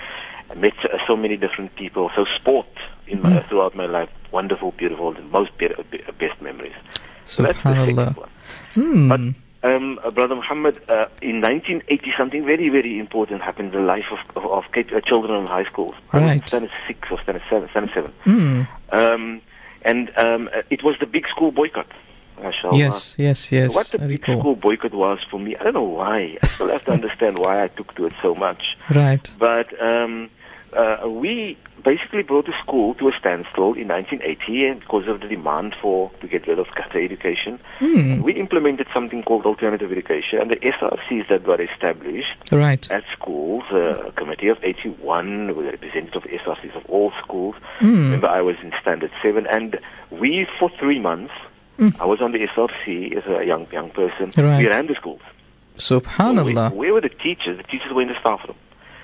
I 0.51 0.55
met 0.55 0.73
uh, 0.83 0.97
so 1.07 1.15
many 1.15 1.37
different 1.37 1.75
people. 1.75 2.09
So 2.15 2.25
sport 2.35 2.67
in 3.07 3.21
my, 3.21 3.29
Mm. 3.29 3.47
throughout 3.47 3.75
my 3.75 3.85
life, 3.85 4.09
wonderful, 4.31 4.71
beautiful, 4.71 5.13
the 5.13 5.21
most 5.21 5.55
be- 5.57 5.69
be- 5.91 6.03
best 6.19 6.41
memories. 6.41 6.73
So 7.25 7.43
that's 7.43 7.61
the 7.61 7.73
second 7.75 8.15
one. 8.17 8.29
Hmm. 8.73 9.09
But 9.09 9.21
um, 9.63 9.99
uh, 10.03 10.11
Brother 10.11 10.35
Muhammad, 10.35 10.77
uh, 10.89 11.07
in 11.21 11.41
1980, 11.41 12.13
something 12.17 12.45
very, 12.45 12.69
very 12.69 12.99
important 12.99 13.41
happened 13.41 13.73
in 13.73 13.81
the 13.81 13.85
life 13.85 14.05
of, 14.11 14.19
of, 14.37 14.49
of 14.49 14.63
Cape, 14.73 14.89
uh, 14.95 15.01
children 15.01 15.41
in 15.41 15.47
high 15.47 15.65
schools. 15.65 15.95
Right. 16.13 16.47
Standard 16.47 16.71
six 16.87 17.07
or 17.11 17.21
standard 17.21 17.43
seven. 17.49 17.69
Standard 17.69 17.93
seven. 17.93 18.13
Hmm. 18.23 18.61
Um, 18.91 19.41
and 19.81 20.11
um, 20.17 20.49
uh, 20.53 20.61
it 20.69 20.83
was 20.83 20.95
the 20.99 21.05
big 21.05 21.27
school 21.27 21.51
boycott. 21.51 21.87
Mashallah. 22.41 22.77
Yes, 22.77 23.15
yes, 23.17 23.51
yes. 23.51 23.75
What 23.75 23.87
the 23.87 24.01
I 24.01 24.07
big 24.07 24.21
recall. 24.21 24.39
school 24.39 24.55
boycott 24.55 24.93
was 24.93 25.19
for 25.29 25.39
me, 25.39 25.57
I 25.57 25.63
don't 25.63 25.73
know 25.73 25.83
why. 25.83 26.37
I 26.41 26.47
still 26.47 26.69
have 26.69 26.85
to 26.85 26.91
understand 26.99 27.37
why 27.37 27.63
I 27.63 27.67
took 27.67 27.93
to 27.95 28.05
it 28.05 28.13
so 28.21 28.33
much. 28.33 28.77
Right. 28.93 29.29
But 29.37 29.79
um, 29.81 30.29
uh, 30.73 31.07
we 31.09 31.57
basically 31.83 32.23
brought 32.23 32.45
the 32.45 32.53
school 32.61 32.93
to 32.95 33.07
a 33.07 33.11
standstill 33.17 33.73
in 33.73 33.87
1980 33.87 34.65
and 34.65 34.79
because 34.81 35.07
of 35.07 35.21
the 35.21 35.27
demand 35.27 35.73
for 35.81 36.11
to 36.21 36.27
get 36.27 36.45
rid 36.47 36.59
of 36.59 36.67
gutter 36.75 37.01
education. 37.03 37.59
Hmm. 37.79 38.21
We 38.21 38.33
implemented 38.33 38.87
something 38.93 39.23
called 39.23 39.45
alternative 39.45 39.91
education, 39.91 40.39
and 40.41 40.51
the 40.51 40.57
SRCs 40.57 41.29
that 41.29 41.47
were 41.47 41.61
established 41.61 42.35
Right. 42.51 42.89
at 42.91 43.03
schools, 43.17 43.63
uh, 43.71 44.07
a 44.07 44.11
committee 44.11 44.49
of 44.49 44.57
81 44.61 45.55
with 45.55 45.67
a 45.67 45.71
representative 45.71 46.23
of 46.25 46.29
SRCs 46.29 46.75
of 46.75 46.85
all 46.87 47.11
schools. 47.23 47.55
Mm. 47.79 47.93
Remember, 48.11 48.27
I 48.27 48.41
was 48.41 48.57
in 48.61 48.73
Standard 48.81 49.11
7, 49.23 49.47
and 49.47 49.79
we, 50.11 50.45
for 50.59 50.69
three 50.79 50.99
months, 50.99 51.33
I 51.99 52.05
was 52.05 52.19
on 52.21 52.33
the 52.33 52.39
SRC 52.39 53.15
as 53.15 53.23
a 53.25 53.45
young 53.45 53.65
young 53.71 53.89
person. 53.91 54.33
Right. 54.35 54.57
We 54.59 54.67
ran 54.67 54.87
the 54.87 54.95
schools. 54.95 55.21
So 55.77 55.99
we, 55.99 56.01
Subhanallah. 56.05 56.73
where 56.73 56.91
were 56.93 56.99
the 56.99 57.07
teachers? 57.07 57.55
The 57.55 57.63
teachers 57.63 57.93
were 57.93 58.01
in 58.01 58.09
the 58.09 58.19
staff 58.19 58.41
room. 58.45 58.57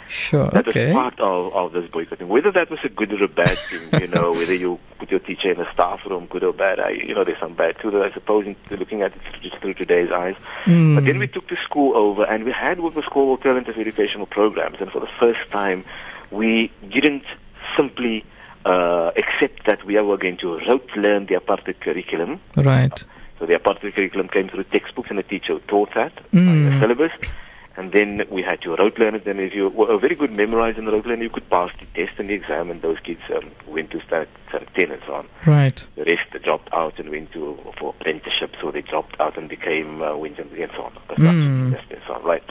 Sure. 0.08 0.50
That 0.50 0.68
okay. 0.68 0.88
was 0.88 0.94
part 0.94 1.20
of, 1.20 1.54
of 1.54 1.74
this 1.74 1.90
boycotting. 1.92 2.28
Whether 2.28 2.52
that 2.52 2.70
was 2.70 2.80
a 2.84 2.90
good 2.90 3.12
or 3.14 3.24
a 3.24 3.28
bad 3.28 3.58
thing, 3.58 4.02
you 4.02 4.08
know, 4.16 4.32
whether 4.32 4.54
you 4.54 4.80
put 5.00 5.10
your 5.12 5.20
teacher 5.20 5.52
in 5.52 5.60
a 5.60 5.72
staff 5.74 6.02
room, 6.08 6.28
good 6.28 6.44
or 6.44 6.54
bad, 6.54 6.80
I, 6.80 6.92
you 6.92 7.14
know, 7.16 7.24
there's 7.24 7.40
some 7.40 7.56
bad 7.56 7.78
too, 7.82 8.04
I 8.04 8.12
suppose, 8.14 8.46
in, 8.46 8.56
looking 8.78 9.02
at 9.02 9.14
it 9.14 9.22
just 9.42 9.58
through 9.58 9.74
today's 9.76 10.12
eyes. 10.12 10.36
Mm. 10.66 10.96
But 10.96 11.06
then 11.06 11.20
we 11.20 11.28
took 11.28 11.48
the 11.50 11.58
school 11.64 11.96
over 11.96 12.24
and 12.24 12.44
we 12.44 12.52
had 12.52 12.80
what 12.80 12.96
was 12.96 13.06
called 13.06 13.38
alternative 13.38 13.76
educational 13.78 14.26
programs. 14.26 14.78
And 14.80 14.92
for 14.92 15.00
the 15.00 15.10
first 15.20 15.40
time, 15.52 15.84
we 16.32 16.72
didn't 16.90 17.24
simply 17.76 18.24
uh, 18.66 19.12
accept 19.16 19.66
that 19.66 19.86
we 19.86 20.00
were 20.00 20.18
going 20.18 20.38
to 20.38 20.60
rote 20.68 20.90
learn 20.96 21.26
the 21.28 21.36
apartheid 21.36 21.80
curriculum. 21.80 22.40
Right. 22.56 23.04
So 23.40 23.46
the 23.46 23.54
apartheid 23.54 23.94
curriculum 23.94 24.30
came 24.30 24.50
through 24.50 24.64
textbooks 24.66 25.10
and 25.10 25.20
the 25.20 25.24
teacher 25.24 25.60
taught 25.68 25.94
that 25.96 26.14
Mm. 26.32 26.48
by 26.48 26.70
the 26.70 26.80
syllabus. 26.80 27.12
And 27.78 27.92
then 27.92 28.24
we 28.30 28.42
had 28.42 28.62
to 28.62 28.76
rote 28.76 28.98
learn 28.98 29.16
it. 29.16 29.28
And 29.28 29.40
if 29.40 29.54
you 29.54 29.70
were 29.70 29.92
a 29.92 30.00
very 30.00 30.16
good 30.16 30.32
memorizer 30.32 30.78
in 30.78 30.86
the 30.86 30.92
rote 30.94 31.06
learn, 31.06 31.22
you 31.22 31.30
could 31.30 31.50
pass 31.50 31.72
the 31.80 31.86
test 31.88 32.18
and 32.20 32.30
the 32.30 32.34
exam. 32.34 32.72
And 32.72 32.82
those 32.82 33.00
kids 33.00 33.20
um, 33.36 33.52
went 33.68 33.92
to 33.92 34.02
start, 34.02 34.30
start 34.48 34.68
10 34.76 34.92
and 34.92 35.02
so 35.06 35.14
on. 35.16 35.28
Right. 35.46 35.86
The 35.96 36.06
rest 36.06 36.44
dropped 36.44 36.72
out 36.74 36.98
and 37.00 37.10
went 37.10 37.34
to 37.34 37.58
for 37.78 37.90
apprenticeship. 38.00 38.56
So 38.62 38.72
they 38.72 38.82
dropped 38.82 39.20
out 39.20 39.38
and 39.38 39.50
became 39.50 40.02
uh, 40.02 40.16
went 40.16 40.40
and 40.40 40.52
and 40.54 40.72
so 40.76 40.84
on. 40.84 40.94
Mm. 41.18 41.78
And 41.92 42.02
so 42.08 42.14
on. 42.14 42.24
Right. 42.24 42.44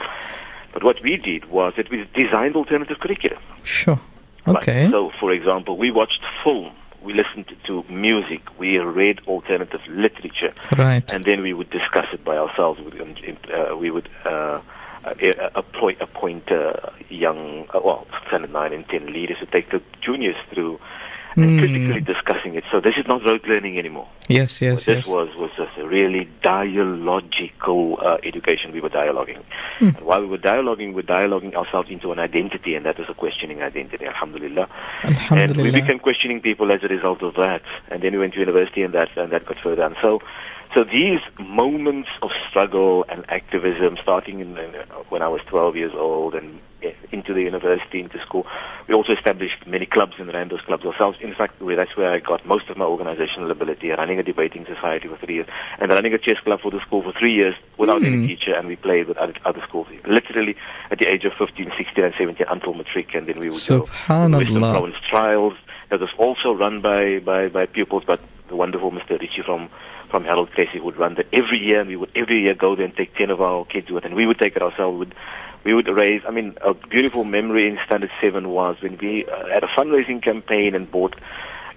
But 0.73 0.83
what 0.83 1.01
we 1.01 1.17
did 1.17 1.45
was 1.45 1.73
that 1.77 1.89
we 1.89 2.07
designed 2.13 2.55
alternative 2.55 2.99
curriculum. 2.99 3.41
Sure. 3.63 3.99
Right. 4.45 4.57
Okay. 4.57 4.89
So, 4.91 5.11
for 5.19 5.31
example, 5.31 5.77
we 5.77 5.89
watched 5.89 6.21
film, 6.43 6.71
we 7.01 7.13
listened 7.13 7.55
to 7.65 7.83
music, 7.89 8.41
we 8.59 8.77
read 8.77 9.21
alternative 9.27 9.79
literature, 9.89 10.53
Right. 10.77 11.11
and 11.13 11.23
then 11.25 11.41
we 11.41 11.53
would 11.53 11.69
discuss 11.69 12.05
it 12.13 12.23
by 12.23 12.37
ourselves. 12.37 12.79
We 12.79 12.99
would, 12.99 13.39
uh, 13.51 13.75
we 13.77 13.89
would 13.89 14.09
uh, 14.25 14.59
appoint, 15.55 16.01
appoint 16.01 16.51
uh, 16.51 16.73
young, 17.09 17.67
uh, 17.73 17.79
well, 17.83 18.07
standard 18.27 18.51
nine 18.51 18.73
and 18.73 18.87
ten 18.89 19.11
leaders 19.13 19.37
to 19.39 19.45
take 19.45 19.69
the 19.71 19.81
juniors 20.01 20.35
through 20.53 20.79
and 21.37 21.59
Mm. 21.59 21.59
critically 21.59 21.99
discussing 21.99 22.55
it. 22.55 22.63
So 22.71 22.79
this 22.79 22.93
is 22.97 23.05
not 23.07 23.25
rote 23.25 23.45
learning 23.45 23.77
anymore. 23.77 24.07
Yes. 24.29 24.61
Yes. 24.61 24.85
this 24.85 25.05
Yes. 25.05 25.07
was 25.07 25.27
was 25.35 25.51
just 25.57 25.77
a 25.77 25.85
really 25.85 26.29
dialogical 26.41 27.99
uh, 28.01 28.17
education. 28.23 28.71
We 28.71 28.79
were 28.81 28.89
dialoguing, 28.89 29.39
Hmm. 29.79 29.87
and 29.97 30.01
while 30.01 30.21
we 30.21 30.27
were 30.27 30.37
dialoguing, 30.37 30.89
we 30.89 31.01
were 31.01 31.03
dialoguing 31.03 31.53
ourselves 31.55 31.89
into 31.89 32.11
an 32.11 32.19
identity, 32.19 32.75
and 32.75 32.85
that 32.85 32.97
was 32.97 33.09
a 33.09 33.13
questioning 33.13 33.61
identity. 33.61 34.05
Alhamdulillah. 34.05 34.67
And 35.03 35.11
we 35.11 35.15
Alhamdulillah. 35.17 35.71
became 35.81 35.99
questioning 35.99 36.39
people 36.41 36.71
as 36.71 36.83
a 36.83 36.87
result 36.87 37.21
of 37.21 37.35
that. 37.35 37.61
And 37.91 38.01
then 38.01 38.13
we 38.13 38.19
went 38.19 38.33
to 38.35 38.39
university 38.39 38.81
and 38.83 38.93
that, 38.93 39.09
and 39.17 39.31
that 39.31 39.45
got 39.45 39.59
further. 39.59 39.83
And 39.83 39.95
so, 40.01 40.21
so 40.75 40.83
these 40.83 41.21
moments 41.39 42.09
of 42.21 42.31
struggle 42.49 43.05
and 43.07 43.23
activism, 43.29 43.97
starting 44.03 44.41
in, 44.41 44.57
in, 44.57 44.73
when 45.07 45.21
I 45.21 45.29
was 45.29 45.39
12 45.47 45.77
years 45.77 45.93
old 45.95 46.35
and 46.35 46.59
eh, 46.83 46.91
into 47.13 47.33
the 47.33 47.41
university, 47.41 48.01
into 48.01 48.19
school, 48.19 48.45
we 48.89 48.93
also 48.93 49.13
established 49.13 49.65
many 49.65 49.85
clubs 49.85 50.15
and 50.19 50.27
ran 50.33 50.49
those 50.49 50.59
clubs 50.67 50.83
ourselves. 50.83 51.17
In 51.21 51.33
fact, 51.33 51.55
that's 51.65 51.95
where 51.95 52.11
I 52.11 52.19
got 52.19 52.45
most 52.45 52.69
of 52.69 52.75
my 52.75 52.83
organizational 52.83 53.49
ability, 53.51 53.89
running 53.91 54.19
a 54.19 54.23
debating 54.23 54.65
society 54.65 55.07
for 55.07 55.15
three 55.15 55.35
years 55.35 55.47
and 55.79 55.91
running 55.91 56.13
a 56.13 56.17
chess 56.17 56.39
club 56.43 56.59
for 56.59 56.71
the 56.71 56.81
school 56.81 57.01
for 57.03 57.13
three 57.17 57.33
years 57.33 57.55
without 57.77 58.01
Hmm. 58.01 58.07
any 58.07 58.27
teacher. 58.27 58.53
And 58.53 58.67
we 58.67 58.75
played 58.75 59.07
with 59.07 59.17
other, 59.17 59.33
other 59.45 59.63
schools, 59.65 59.87
literally 60.05 60.57
at 60.91 60.97
the 60.97 61.07
age 61.07 61.23
of 61.23 61.31
15, 61.39 61.71
16 61.77 62.03
and 62.03 62.13
17 62.17 62.45
until 62.49 62.73
matric. 62.73 63.15
And 63.15 63.27
then 63.27 63.39
we 63.39 63.47
would 63.47 63.63
go 63.69 63.87
to 64.43 64.53
the 64.53 64.59
Province 64.73 64.95
trials 65.09 65.53
that 65.89 66.01
was 66.01 66.09
also 66.17 66.51
run 66.53 66.81
by, 66.81 67.19
by, 67.19 67.47
by 67.47 67.65
pupils, 67.65 68.03
but 68.05 68.19
the 68.49 68.55
wonderful 68.55 68.91
Mr. 68.91 69.19
Ritchie 69.19 69.43
from, 69.45 69.69
from 70.15 70.23
Harold 70.23 70.49
Cressy 70.51 70.79
would 70.79 70.95
run 70.95 71.15
that 71.15 71.27
every 71.33 71.59
year, 71.59 71.81
and 71.81 71.89
we 71.89 71.97
would 71.97 72.09
every 72.15 72.41
year 72.41 72.53
go 72.53 72.73
there 72.73 72.85
and 72.85 72.95
take 72.95 73.13
10 73.15 73.31
of 73.31 73.41
our 73.41 73.65
kids 73.65 73.91
with, 73.91 74.05
and 74.05 74.15
we 74.15 74.25
would 74.25 74.39
take 74.39 74.55
it 74.55 74.61
ourselves. 74.61 74.93
We 74.93 74.99
would, 74.99 75.15
we 75.65 75.73
would 75.73 75.89
raise, 75.89 76.21
I 76.25 76.31
mean, 76.31 76.57
a 76.61 76.73
beautiful 76.73 77.25
memory 77.25 77.67
in 77.67 77.77
Standard 77.85 78.11
7 78.21 78.47
was 78.47 78.77
when 78.79 78.97
we 78.97 79.25
uh, 79.25 79.47
had 79.47 79.65
a 79.65 79.67
fundraising 79.67 80.23
campaign 80.23 80.73
and 80.73 80.89
bought 80.89 81.17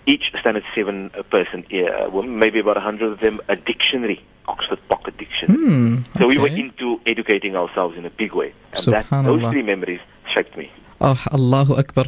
each 0.07 0.30
Standard 0.38 0.62
7 0.73 1.11
uh, 1.18 1.23
person, 1.25 1.66
uh, 1.73 2.11
well, 2.11 2.23
maybe 2.23 2.61
about 2.61 2.76
a 2.76 2.80
100 2.80 3.12
of 3.14 3.18
them, 3.18 3.40
a 3.49 3.57
dictionary, 3.57 4.25
Oxford 4.47 4.78
Pocket 4.88 5.18
Dictionary. 5.18 5.59
Hmm. 5.59 5.97
So 6.16 6.28
we 6.28 6.38
were 6.38 6.47
into 6.47 7.00
educating 7.07 7.57
ourselves 7.57 7.99
in 7.99 8.07
a 8.07 8.11
big 8.11 8.35
way. 8.35 8.54
And 8.75 8.87
that, 8.95 9.11
those 9.11 9.42
three 9.50 9.62
memories 9.62 10.00
shaped 10.33 10.57
me. 10.57 10.71
Oh, 11.00 11.23
Allahu 11.33 11.76
Akbar. 11.76 12.07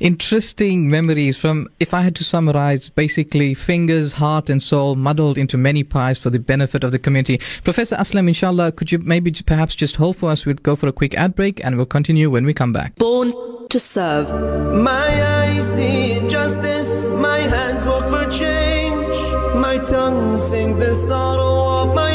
Interesting 0.00 0.90
memories 0.90 1.38
from, 1.38 1.68
if 1.78 1.94
I 1.94 2.02
had 2.02 2.16
to 2.16 2.24
summarize, 2.24 2.90
basically 2.90 3.54
fingers, 3.54 4.14
heart, 4.14 4.50
and 4.50 4.60
soul 4.60 4.96
muddled 4.96 5.38
into 5.38 5.56
many 5.56 5.84
pies 5.84 6.18
for 6.18 6.30
the 6.30 6.40
benefit 6.40 6.82
of 6.82 6.90
the 6.90 6.98
community. 6.98 7.40
Professor 7.62 7.96
Aslam, 7.96 8.26
inshallah, 8.26 8.72
could 8.72 8.90
you 8.90 8.98
maybe 8.98 9.30
perhaps 9.46 9.74
just 9.74 9.96
hold 9.96 10.16
for 10.16 10.30
us? 10.30 10.44
We'll 10.44 10.56
go 10.56 10.74
for 10.74 10.88
a 10.88 10.92
quick 10.92 11.14
ad 11.14 11.34
break 11.34 11.64
and 11.64 11.76
we'll 11.76 11.86
continue 11.86 12.30
when 12.30 12.44
we 12.44 12.52
come 12.52 12.72
back. 12.72 12.96
Born 12.96 13.32
to 13.68 13.78
serve. 13.78 14.28
My 14.74 14.92
eyes 14.92 15.66
see 15.76 16.12
injustice, 16.18 17.10
my 17.10 17.38
hands 17.38 17.86
work 17.86 18.08
for 18.08 18.30
change, 18.30 19.54
my 19.54 19.78
tongue 19.78 20.40
sing 20.40 20.78
the 20.78 20.94
sorrow 20.94 21.82
of 21.82 21.94
my 21.94 22.11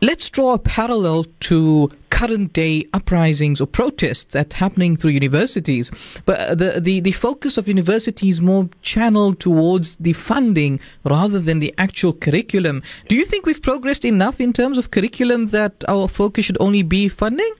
Let's 0.00 0.28
draw 0.28 0.52
a 0.52 0.58
parallel 0.58 1.24
to 1.40 1.90
current 2.10 2.52
day 2.52 2.84
uprisings 2.92 3.60
or 3.60 3.66
protests 3.66 4.34
that's 4.34 4.54
happening 4.54 4.96
through 4.96 5.12
universities. 5.12 5.90
But 6.26 6.40
uh, 6.40 6.54
the, 6.54 6.80
the, 6.80 7.00
the 7.00 7.12
focus 7.12 7.56
of 7.56 7.66
universities 7.68 8.40
more 8.40 8.68
channeled 8.82 9.40
towards 9.40 9.96
the 9.96 10.12
funding 10.12 10.78
rather 11.04 11.40
than 11.40 11.58
the 11.60 11.74
actual 11.78 12.12
curriculum. 12.12 12.82
Do 13.08 13.16
you 13.16 13.24
think 13.24 13.46
we've 13.46 13.62
progressed 13.62 14.04
enough 14.04 14.40
in 14.40 14.52
terms 14.52 14.76
of 14.78 14.90
curriculum 14.90 15.46
that 15.48 15.82
our 15.88 16.06
focus 16.06 16.44
should 16.44 16.58
only 16.60 16.82
be 16.82 17.08
funding? 17.08 17.52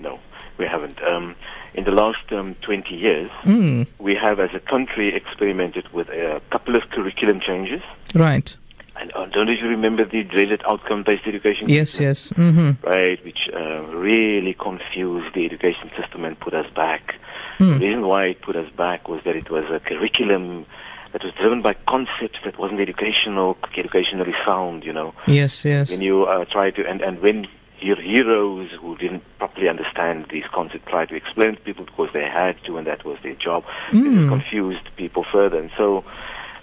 No, 0.00 0.18
we 0.58 0.66
haven't. 0.66 1.02
Um, 1.02 1.34
in 1.72 1.84
the 1.84 1.92
last 1.92 2.30
um, 2.30 2.56
20 2.62 2.94
years, 2.94 3.30
Mm, 3.44 3.86
we 3.98 4.14
have, 4.16 4.38
as 4.38 4.50
a 4.54 4.60
country, 4.60 5.14
experimented 5.14 5.88
with 5.94 6.08
a 6.10 6.42
couple 6.50 6.76
of 6.76 6.82
curriculum 6.90 7.40
changes. 7.40 7.80
right. 8.14 8.54
And 9.00 9.10
I 9.12 9.26
don't 9.26 9.46
know 9.46 9.52
if 9.52 9.60
you 9.60 9.68
remember 9.68 10.04
the 10.04 10.22
dreaded 10.24 10.62
outcome-based 10.66 11.26
education 11.26 11.68
Yes, 11.68 11.90
system, 11.90 12.04
yes. 12.06 12.32
Mm-hmm. 12.36 12.86
right, 12.86 13.24
which 13.24 13.48
uh, 13.54 13.82
really 13.96 14.54
confused 14.54 15.34
the 15.34 15.44
education 15.46 15.90
system 15.98 16.24
and 16.24 16.38
put 16.38 16.52
us 16.54 16.66
back. 16.74 17.14
Hmm. 17.58 17.78
The 17.78 17.86
reason 17.88 18.06
why 18.06 18.26
it 18.26 18.42
put 18.42 18.56
us 18.56 18.70
back 18.76 19.08
was 19.08 19.22
that 19.24 19.36
it 19.36 19.50
was 19.50 19.64
a 19.70 19.80
curriculum 19.80 20.66
that 21.12 21.24
was 21.24 21.32
driven 21.34 21.60
by 21.62 21.74
concepts 21.88 22.38
that 22.44 22.58
wasn't 22.58 22.80
educational, 22.80 23.56
educationally 23.76 24.34
sound, 24.44 24.84
you 24.84 24.92
know. 24.92 25.14
Yes, 25.26 25.64
yes. 25.64 25.90
when 25.90 26.02
you 26.02 26.24
uh, 26.24 26.44
try 26.44 26.70
to 26.70 26.86
and, 26.86 27.00
and 27.00 27.20
when 27.20 27.46
your 27.80 27.96
heroes 27.96 28.68
who 28.78 28.94
didn't 28.98 29.22
properly 29.38 29.66
understand 29.66 30.26
these 30.30 30.44
concepts 30.52 30.84
try 30.86 31.06
to 31.06 31.14
explain 31.14 31.56
to 31.56 31.60
people 31.62 31.86
because 31.86 32.10
they 32.12 32.24
had 32.24 32.54
to 32.66 32.76
and 32.76 32.86
that 32.86 33.04
was 33.06 33.16
their 33.22 33.34
job 33.34 33.64
it 33.90 33.96
Mm. 33.96 34.28
confused 34.28 34.86
people 34.96 35.24
further 35.32 35.58
and 35.58 35.70
so 35.78 36.04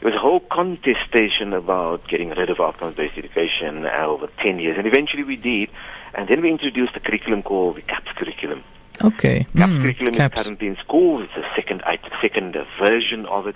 there 0.02 0.12
was 0.12 0.16
a 0.16 0.20
whole 0.20 0.40
contestation 0.42 1.54
about 1.54 2.08
getting 2.08 2.30
rid 2.30 2.50
of 2.50 2.60
outcomes-based 2.60 3.18
education 3.18 3.86
uh, 3.86 4.06
over 4.06 4.28
10 4.44 4.60
years 4.60 4.78
and 4.78 4.86
eventually 4.88 5.24
we 5.24 5.36
did 5.36 5.70
and 6.14 6.28
then 6.28 6.42
we 6.42 6.50
introduced 6.50 6.96
a 6.96 7.00
curriculum 7.00 7.42
called 7.44 7.76
the 7.78 7.82
CAPS 7.82 8.12
curriculum 8.16 8.64
Okay. 9.04 9.46
CAPS 9.56 9.72
Mm, 9.74 9.82
curriculum 9.84 10.14
caps. 10.16 10.40
is 10.40 10.44
currently 10.48 10.68
in 10.70 10.76
schools. 10.78 11.22
It's 11.22 11.46
a 11.46 11.48
second, 11.56 11.84
it- 11.86 12.00
second 12.20 12.58
version 12.82 13.28
of 13.28 13.46
it. 13.46 13.56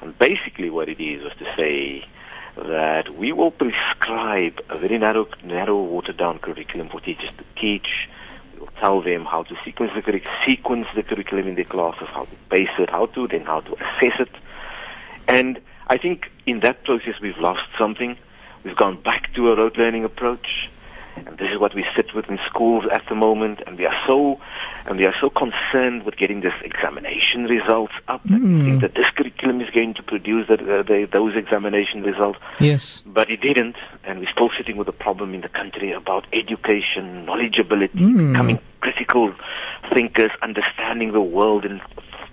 And 0.00 0.18
basically 0.18 0.70
what 0.70 0.88
it 0.88 1.00
is 1.00 1.22
was 1.22 1.32
to 1.38 1.44
say 1.56 2.04
that 2.56 3.14
we 3.16 3.30
will 3.32 3.52
prescribe 3.52 4.60
a 4.70 4.76
very 4.78 4.98
narrow, 4.98 5.28
narrow, 5.44 5.80
watered 5.80 6.16
down 6.16 6.40
curriculum 6.40 6.88
for 6.88 7.00
teachers 7.00 7.30
to 7.38 7.44
teach. 7.60 8.08
We 8.54 8.58
will 8.60 8.72
tell 8.80 9.00
them 9.00 9.24
how 9.24 9.44
to 9.44 9.54
sequence 9.64 9.92
the, 9.94 10.20
sequence 10.44 10.88
the 10.96 11.04
curriculum 11.04 11.46
in 11.46 11.54
their 11.54 11.64
classes, 11.64 12.08
how 12.12 12.24
to 12.24 12.36
pace 12.50 12.68
it, 12.80 12.90
how 12.90 13.06
to 13.06 13.28
then 13.28 13.42
how 13.44 13.60
to 13.60 13.74
assess 13.74 14.18
it. 14.18 14.30
And 15.28 15.60
I 15.88 15.98
think 15.98 16.30
in 16.46 16.60
that 16.60 16.84
process 16.84 17.14
we've 17.20 17.38
lost 17.38 17.62
something. 17.78 18.16
We've 18.64 18.76
gone 18.76 19.00
back 19.02 19.32
to 19.34 19.50
a 19.50 19.56
rote 19.56 19.76
learning 19.76 20.04
approach. 20.04 20.68
And 21.14 21.36
this 21.36 21.50
is 21.52 21.58
what 21.60 21.74
we 21.74 21.84
sit 21.94 22.14
with 22.14 22.26
in 22.30 22.38
schools 22.48 22.84
at 22.90 23.02
the 23.10 23.14
moment, 23.14 23.60
and 23.66 23.76
we 23.76 23.84
are 23.84 23.94
so, 24.06 24.40
and 24.86 24.96
we 24.98 25.04
are 25.04 25.14
so 25.20 25.28
concerned 25.28 26.04
with 26.04 26.16
getting 26.16 26.40
this 26.40 26.54
examination 26.62 27.44
results 27.44 27.92
up. 28.08 28.22
that 28.24 28.40
we 28.40 28.62
think 28.62 28.80
that 28.80 28.94
this 28.94 29.04
curriculum 29.14 29.60
is 29.60 29.68
going 29.70 29.92
to 29.94 30.02
produce 30.02 30.48
that, 30.48 30.60
uh, 30.62 30.82
the, 30.82 31.06
those 31.12 31.36
examination 31.36 32.02
results, 32.02 32.38
Yes. 32.60 33.02
but 33.04 33.30
it 33.30 33.42
didn't, 33.42 33.76
and 34.04 34.20
we're 34.20 34.32
still 34.32 34.48
sitting 34.56 34.78
with 34.78 34.88
a 34.88 34.92
problem 34.92 35.34
in 35.34 35.42
the 35.42 35.50
country 35.50 35.92
about 35.92 36.26
education, 36.32 37.26
knowledgeability, 37.26 37.90
Mm. 37.92 38.32
becoming 38.32 38.58
critical 38.80 39.34
thinkers, 39.92 40.30
understanding 40.40 41.12
the 41.12 41.20
world, 41.20 41.66
and, 41.66 41.82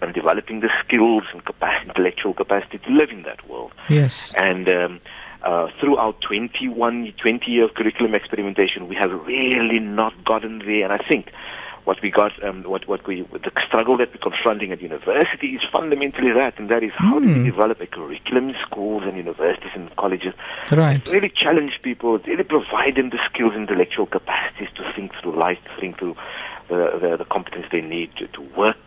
and 0.01 0.13
developing 0.13 0.59
the 0.61 0.69
skills 0.83 1.23
and 1.33 1.43
capacity, 1.45 1.89
intellectual 1.89 2.33
capacity 2.33 2.77
to 2.79 2.89
live 2.91 3.09
in 3.09 3.23
that 3.23 3.47
world. 3.49 3.71
Yes. 3.89 4.33
And 4.37 4.67
um, 4.69 5.01
uh, 5.43 5.67
throughout 5.79 6.21
21, 6.21 7.13
20 7.21 7.51
year 7.51 7.69
curriculum 7.69 8.15
experimentation, 8.15 8.87
we 8.87 8.95
have 8.95 9.11
really 9.11 9.79
not 9.79 10.13
gotten 10.25 10.59
there. 10.59 10.83
And 10.83 10.93
I 10.93 10.97
think 10.97 11.31
what 11.85 12.01
we 12.01 12.11
got, 12.11 12.31
um, 12.43 12.63
what, 12.63 12.87
what 12.87 13.07
we, 13.07 13.21
the 13.31 13.51
struggle 13.65 13.97
that 13.97 14.09
we're 14.13 14.21
confronting 14.21 14.71
at 14.71 14.81
university 14.81 15.55
is 15.55 15.61
fundamentally 15.71 16.31
that, 16.31 16.59
and 16.59 16.69
that 16.69 16.83
is 16.83 16.91
how 16.95 17.19
do 17.19 17.25
we 17.25 17.43
develop 17.43 17.81
a 17.81 17.87
curriculum 17.87 18.49
in 18.49 18.55
schools 18.61 19.03
and 19.05 19.17
universities 19.17 19.71
and 19.73 19.95
colleges 19.95 20.33
Right. 20.71 21.07
really 21.09 21.29
challenge 21.29 21.79
people, 21.81 22.19
really 22.19 22.43
provide 22.43 22.95
them 22.95 23.09
the 23.09 23.17
skills, 23.33 23.53
intellectual 23.55 24.05
capacities 24.05 24.67
to 24.75 24.93
think 24.95 25.13
through 25.21 25.35
life, 25.39 25.57
to 25.63 25.81
think 25.81 25.97
through 25.97 26.15
the, 26.67 26.99
the, 27.01 27.17
the 27.17 27.25
competence 27.25 27.65
they 27.71 27.81
need 27.81 28.11
to, 28.17 28.27
to 28.27 28.41
work, 28.55 28.77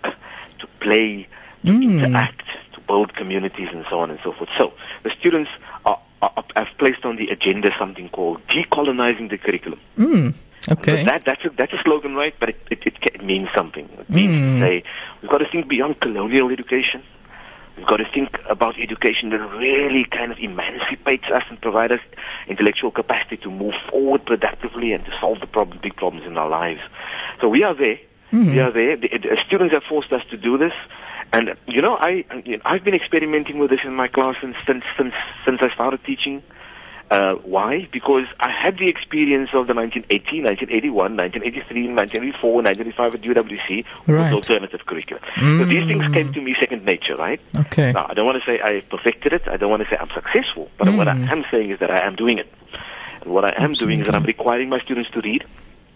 to 0.62 0.66
play, 0.81 1.28
to 1.64 1.71
interact, 1.71 2.47
to 2.75 2.81
build 2.87 3.14
communities, 3.14 3.69
and 3.73 3.85
so 3.90 4.00
on 4.00 4.11
and 4.11 4.19
so 4.25 4.33
forth. 4.33 4.49
So 4.57 4.73
the 5.04 5.11
students 5.19 5.50
are, 5.85 6.00
are, 6.23 6.45
have 6.57 6.69
placed 6.78 7.04
on 7.04 7.16
the 7.16 7.28
agenda 7.28 7.71
something 7.78 8.09
called 8.09 8.40
decolonizing 8.49 9.28
the 9.28 9.38
curriculum. 9.38 9.81
Mm. 9.99 10.35
Okay. 10.71 11.04
That, 11.04 11.25
that's, 11.26 11.45
a, 11.45 11.50
that's 11.50 11.73
a 11.73 11.83
slogan, 11.83 12.14
right? 12.14 12.35
But 12.38 12.50
it, 12.50 12.61
it, 12.71 12.87
it, 12.87 12.95
it 13.14 13.25
means 13.25 13.49
something. 13.54 13.88
It 13.99 14.09
means 14.09 14.33
to 14.33 14.61
say 14.61 14.85
we've 15.21 15.31
got 15.31 15.38
to 15.38 15.49
think 15.50 15.69
beyond 15.69 16.00
colonial 16.00 16.50
education. 16.50 17.02
We've 17.76 17.87
got 17.87 17.97
to 17.97 18.04
think 18.12 18.38
about 18.49 18.78
education 18.78 19.31
that 19.31 19.38
really 19.38 20.04
kind 20.04 20.31
of 20.31 20.38
emancipates 20.38 21.25
us 21.35 21.42
and 21.49 21.61
provides 21.61 21.95
us 21.95 22.00
intellectual 22.47 22.90
capacity 22.90 23.38
to 23.38 23.50
move 23.50 23.75
forward 23.90 24.25
productively 24.26 24.92
and 24.92 25.04
to 25.07 25.11
solve 25.21 25.40
the 25.40 25.47
problem, 25.47 25.81
big 25.83 25.97
problems 25.97 26.26
in 26.26 26.37
our 26.37 26.49
lives. 26.49 26.81
So 27.40 27.49
we 27.49 27.62
are 27.64 27.75
there. 27.75 27.99
Mm-hmm. 28.32 28.58
Are 28.58 28.72
there. 28.72 28.96
The, 28.96 29.08
the 29.08 29.36
students 29.46 29.74
have 29.74 29.82
forced 29.84 30.12
us 30.12 30.22
to 30.30 30.36
do 30.36 30.56
this. 30.56 30.72
And 31.32 31.54
you 31.66 31.82
know, 31.82 31.96
I 31.96 32.24
you 32.44 32.56
know, 32.56 32.62
I've 32.64 32.84
been 32.84 32.94
experimenting 32.94 33.58
with 33.58 33.70
this 33.70 33.80
in 33.84 33.94
my 33.94 34.08
class 34.08 34.36
since 34.40 34.56
since 34.66 34.84
since, 34.96 35.14
since 35.44 35.58
I 35.60 35.72
started 35.74 36.04
teaching. 36.04 36.42
Uh, 37.10 37.34
why? 37.44 37.86
Because 37.92 38.24
I 38.40 38.50
had 38.50 38.78
the 38.78 38.88
experience 38.88 39.50
of 39.52 39.66
the 39.66 39.74
1980, 39.74 40.48
1981, 40.48 41.12
1983, 41.12 41.92
1984, 41.92 42.54
1985 42.64 43.14
at 43.14 43.20
UWC 43.20 43.84
Right. 44.06 44.24
with 44.24 44.32
alternative 44.32 44.80
curriculum. 44.86 45.22
So 45.38 45.66
these 45.66 45.84
things 45.84 46.08
came 46.14 46.28
mm. 46.28 46.34
to 46.34 46.40
me 46.40 46.56
second 46.58 46.86
nature, 46.86 47.14
right? 47.14 47.38
Okay. 47.54 47.92
Now, 47.92 48.06
I 48.08 48.14
don't 48.14 48.24
want 48.24 48.42
to 48.42 48.46
say 48.48 48.62
I 48.64 48.80
perfected 48.88 49.34
it. 49.34 49.46
I 49.46 49.58
don't 49.58 49.68
want 49.68 49.82
to 49.82 49.90
say 49.90 49.98
I'm 50.00 50.08
successful. 50.14 50.70
But 50.78 50.88
what 50.96 51.06
I 51.06 51.16
mm. 51.16 51.28
am 51.28 51.44
saying 51.50 51.70
is 51.70 51.80
that 51.80 51.90
I 51.90 52.00
am 52.00 52.16
doing 52.16 52.38
it. 52.38 52.50
And 53.20 53.34
what 53.34 53.44
I 53.44 53.52
am 53.62 53.74
doing 53.74 54.00
is 54.00 54.06
that 54.06 54.14
I'm 54.14 54.24
requiring 54.24 54.70
my 54.70 54.80
students 54.80 55.10
to 55.10 55.20
read. 55.20 55.44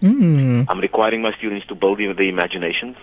Mm. 0.02 0.66
I'm 0.68 0.80
requiring 0.80 1.22
my 1.22 1.32
students 1.36 1.66
to 1.68 1.74
build 1.74 1.98
their, 1.98 2.12
their 2.14 2.26
imaginations. 2.28 2.96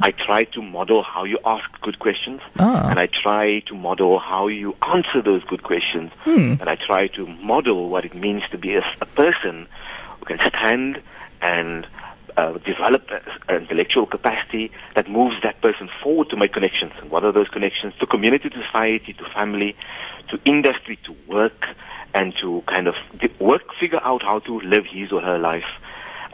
I 0.00 0.10
try 0.12 0.44
to 0.44 0.62
model 0.62 1.02
how 1.02 1.24
you 1.24 1.38
ask 1.44 1.64
good 1.82 1.98
questions, 1.98 2.40
Ah. 2.58 2.88
and 2.88 2.98
I 2.98 3.06
try 3.06 3.60
to 3.66 3.74
model 3.74 4.18
how 4.18 4.46
you 4.48 4.74
answer 4.82 5.20
those 5.22 5.44
good 5.44 5.62
questions, 5.62 6.10
and 6.24 6.62
I 6.68 6.76
try 6.76 7.08
to 7.08 7.26
model 7.26 7.88
what 7.90 8.04
it 8.04 8.14
means 8.14 8.42
to 8.50 8.58
be 8.58 8.74
a, 8.74 8.84
a 9.00 9.06
person 9.06 9.66
who 10.18 10.24
can 10.24 10.38
stand 10.48 11.00
and 11.42 11.86
uh, 12.38 12.52
develop 12.64 13.10
an 13.48 13.56
intellectual 13.62 14.06
capacity 14.06 14.72
that 14.94 15.08
moves 15.10 15.36
that 15.42 15.60
person 15.60 15.90
forward 16.02 16.30
to 16.30 16.36
make 16.36 16.52
connections. 16.54 16.92
And 17.00 17.10
what 17.10 17.24
are 17.24 17.32
those 17.32 17.48
connections? 17.48 17.92
To 18.00 18.06
community, 18.06 18.48
to 18.48 18.62
society, 18.64 19.12
to 19.12 19.24
family, 19.34 19.76
to 20.30 20.40
industry, 20.46 20.98
to 21.04 21.14
work, 21.28 21.66
and 22.14 22.34
to 22.40 22.62
kind 22.66 22.88
of 22.88 22.94
work, 23.38 23.62
figure 23.78 24.00
out 24.02 24.22
how 24.22 24.38
to 24.40 24.60
live 24.60 24.86
his 24.86 25.12
or 25.12 25.20
her 25.20 25.38
life. 25.38 25.68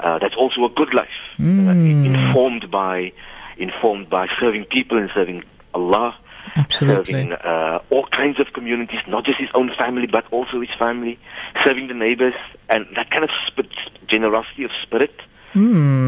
Uh, 0.00 0.18
that's 0.18 0.36
also 0.36 0.64
a 0.64 0.68
good 0.68 0.94
life, 0.94 1.08
uh, 1.40 1.44
informed 1.44 2.70
by 2.70 3.12
informed 3.56 4.08
by 4.08 4.28
serving 4.38 4.64
people 4.66 4.96
and 4.96 5.10
serving 5.12 5.42
Allah, 5.74 6.16
Absolutely. 6.54 7.14
serving 7.14 7.32
uh, 7.32 7.80
all 7.90 8.06
kinds 8.06 8.38
of 8.38 8.46
communities, 8.52 9.00
not 9.08 9.24
just 9.24 9.38
his 9.40 9.48
own 9.54 9.70
family, 9.76 10.06
but 10.06 10.24
also 10.30 10.60
his 10.60 10.70
family, 10.78 11.18
serving 11.64 11.88
the 11.88 11.94
neighbors, 11.94 12.34
and 12.68 12.86
that 12.94 13.10
kind 13.10 13.24
of 13.24 13.30
sp- 13.50 13.66
generosity 14.06 14.64
of 14.64 14.70
spirit 14.82 15.14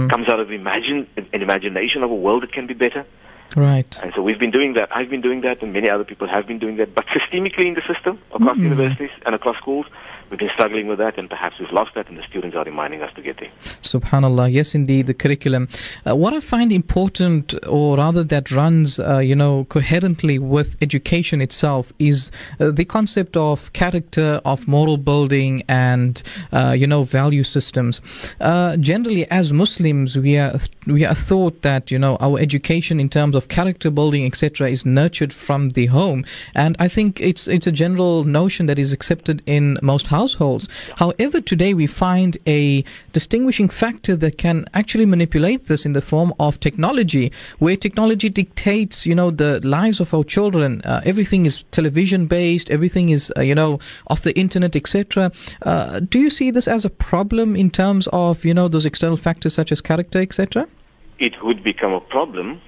comes 0.09 0.29
out 0.29 0.39
of 0.39 0.51
imagine 0.53 1.09
an 1.17 1.43
imagination 1.43 2.03
of 2.03 2.11
a 2.11 2.15
world 2.15 2.43
that 2.43 2.53
can 2.53 2.67
be 2.67 2.75
better. 2.75 3.05
Right. 3.57 3.99
And 4.03 4.13
so 4.15 4.23
we've 4.23 4.39
been 4.39 4.53
doing 4.53 4.75
that. 4.75 4.95
I've 4.95 5.11
been 5.11 5.23
doing 5.23 5.41
that, 5.41 5.63
and 5.63 5.73
many 5.73 5.91
other 5.91 6.05
people 6.05 6.29
have 6.29 6.47
been 6.47 6.59
doing 6.59 6.77
that. 6.77 6.95
But 6.95 7.07
systemically 7.07 7.67
in 7.67 7.75
the 7.75 7.83
system, 7.93 8.21
across 8.33 8.57
universities 8.59 9.11
and 9.27 9.35
across 9.35 9.57
schools, 9.57 9.87
we've 10.31 10.39
been 10.39 10.51
struggling 10.55 10.87
with 10.87 10.99
that, 10.99 11.19
and 11.19 11.29
perhaps 11.29 11.59
we've 11.59 11.73
lost 11.73 11.95
that, 11.95 12.09
and 12.09 12.17
the 12.17 12.23
students 12.23 12.57
are 12.57 12.65
reminding 12.65 13.03
us 13.03 13.13
to 13.15 13.23
get 13.23 13.39
there. 13.41 13.51
Subhanallah. 13.83 14.53
Yes, 14.53 14.75
indeed, 14.75 15.07
the 15.09 15.15
curriculum. 15.15 15.69
Uh, 16.09 16.15
what 16.15 16.33
I 16.33 16.41
find 16.41 16.73
important, 16.73 17.55
or 17.67 17.97
rather 17.97 18.23
that 18.25 18.51
runs, 18.51 19.01
uh, 19.01 19.19
you 19.19 19.35
know, 19.35 19.65
coherently 19.65 20.39
with 20.39 20.77
education 20.81 21.41
itself, 21.41 21.93
is 21.99 22.31
uh, 22.61 22.71
the 22.71 22.85
concept 22.85 23.37
of 23.37 23.73
character, 23.73 24.41
of 24.45 24.69
moral 24.69 24.97
building, 24.97 25.63
and 25.69 26.23
uh, 26.53 26.75
you 26.77 26.87
know, 26.87 27.03
value 27.03 27.43
systems. 27.43 28.01
Uh, 28.41 28.77
generally, 28.77 29.29
as 29.31 29.53
Muslims, 29.53 30.17
we 30.17 30.39
are 30.39 30.59
we 30.87 31.05
are 31.05 31.15
thought 31.15 31.63
that 31.63 31.91
you 31.91 31.99
know 31.99 32.17
our 32.21 32.39
education 32.39 33.01
in 33.01 33.09
terms 33.09 33.35
of 33.35 33.49
character 33.49 33.91
building, 33.91 34.25
etc., 34.25 34.71
is 34.71 34.87
nurtured 34.87 35.33
from 35.33 35.71
the 35.71 35.87
home, 35.87 36.25
and 36.55 36.77
I 36.79 36.87
think 36.89 37.21
it's 37.21 37.49
it's 37.49 37.67
a 37.67 37.73
general 37.73 38.25
notion 38.25 38.67
that 38.67 38.79
is 38.79 38.93
accepted 38.93 39.43
in 39.47 39.79
most 39.83 40.07
households. 40.07 40.20
However, 40.97 41.41
today 41.41 41.75
we 41.75 41.87
find 41.87 42.37
a 42.47 42.85
distinguishing 43.13 43.69
factor 43.69 44.17
that 44.17 44.39
can 44.39 44.67
actually 44.75 45.07
manipulate 45.07 45.67
this 45.67 45.87
in 45.87 45.93
the 45.93 46.01
form 46.01 46.33
of 46.39 46.61
technology, 46.61 47.33
where 47.59 47.77
technology 47.77 48.29
dictates, 48.29 49.07
you 49.07 49.15
know, 49.15 49.31
the 49.31 49.61
lives 49.67 50.01
of 50.01 50.13
our 50.15 50.25
children. 50.25 50.81
Uh, 50.85 51.01
everything 51.05 51.47
is 51.47 51.65
television 51.71 52.27
based, 52.27 52.71
everything 52.71 53.11
is, 53.11 53.33
uh, 53.37 53.41
you 53.41 53.55
know, 53.55 53.79
off 54.09 54.23
the 54.23 54.37
internet, 54.39 54.77
etc. 54.77 55.33
Uh, 55.63 56.01
do 56.01 56.19
you 56.19 56.31
see 56.31 56.51
this 56.51 56.69
as 56.69 56.85
a 56.85 56.91
problem 56.91 57.57
in 57.57 57.71
terms 57.71 58.09
of, 58.13 58.45
you 58.45 58.55
know, 58.55 58.69
those 58.69 58.87
external 58.87 59.17
factors 59.17 59.55
such 59.55 59.73
as 59.73 59.81
character, 59.81 60.21
etc.? 60.21 60.67
It 61.19 61.43
would 61.43 61.63
become 61.63 61.93
a 61.93 62.01
problem 62.01 62.61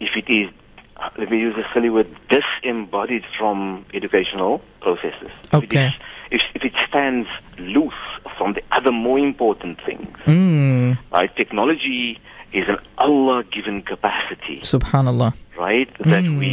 if 0.00 0.10
it 0.16 0.30
is, 0.30 0.50
uh, 0.96 1.10
let 1.18 1.30
me 1.30 1.38
use 1.38 1.54
a 1.56 1.64
silly 1.72 1.90
word, 1.90 2.08
disembodied 2.28 3.24
from 3.38 3.84
educational 3.94 4.60
processes. 4.80 5.30
Okay. 5.52 5.94
If, 6.36 6.42
if 6.56 6.62
it 6.64 6.72
stands 6.88 7.28
loose 7.58 8.02
from 8.36 8.48
the 8.56 8.62
other 8.76 8.92
more 8.92 9.18
important 9.18 9.74
things. 9.86 10.08
Mm, 10.26 10.98
Right? 11.12 11.34
Technology 11.36 12.18
is 12.52 12.66
an 12.68 12.78
Allah-given 12.98 13.82
capacity. 13.82 14.56
subhanallah. 14.74 15.30
right? 15.66 15.88
That 16.12 16.24
we 16.24 16.52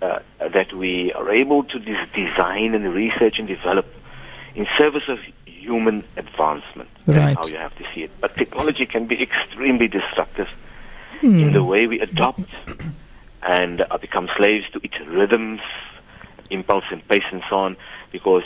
uh, 0.00 0.20
that 0.56 0.72
we 0.82 0.92
are 1.18 1.28
able 1.42 1.60
to 1.72 1.76
des- 1.88 2.06
design 2.22 2.68
and 2.76 2.84
research 3.02 3.36
and 3.40 3.46
develop 3.48 3.86
in 4.54 4.64
service 4.80 5.06
of 5.14 5.18
human 5.46 6.04
advancement. 6.16 6.88
That's 7.06 7.18
Right. 7.18 7.36
how 7.38 7.46
you 7.52 7.56
have 7.66 7.74
to 7.80 7.84
see 7.92 8.02
it. 8.06 8.10
But 8.22 8.30
technology 8.36 8.86
can 8.94 9.04
be 9.12 9.16
extremely 9.28 9.88
destructive 9.98 10.48
in 11.22 11.52
the 11.58 11.64
way 11.72 11.82
we 11.92 11.96
adopt 12.08 12.48
and 13.42 13.76
uh, 13.82 13.98
become 14.06 14.26
slaves 14.36 14.66
to 14.74 14.78
its 14.86 14.94
rhythms, 15.18 15.60
impulse 16.50 16.84
and 16.94 17.00
pace 17.10 17.28
and 17.32 17.42
so 17.50 17.56
on, 17.66 17.76
because 18.12 18.44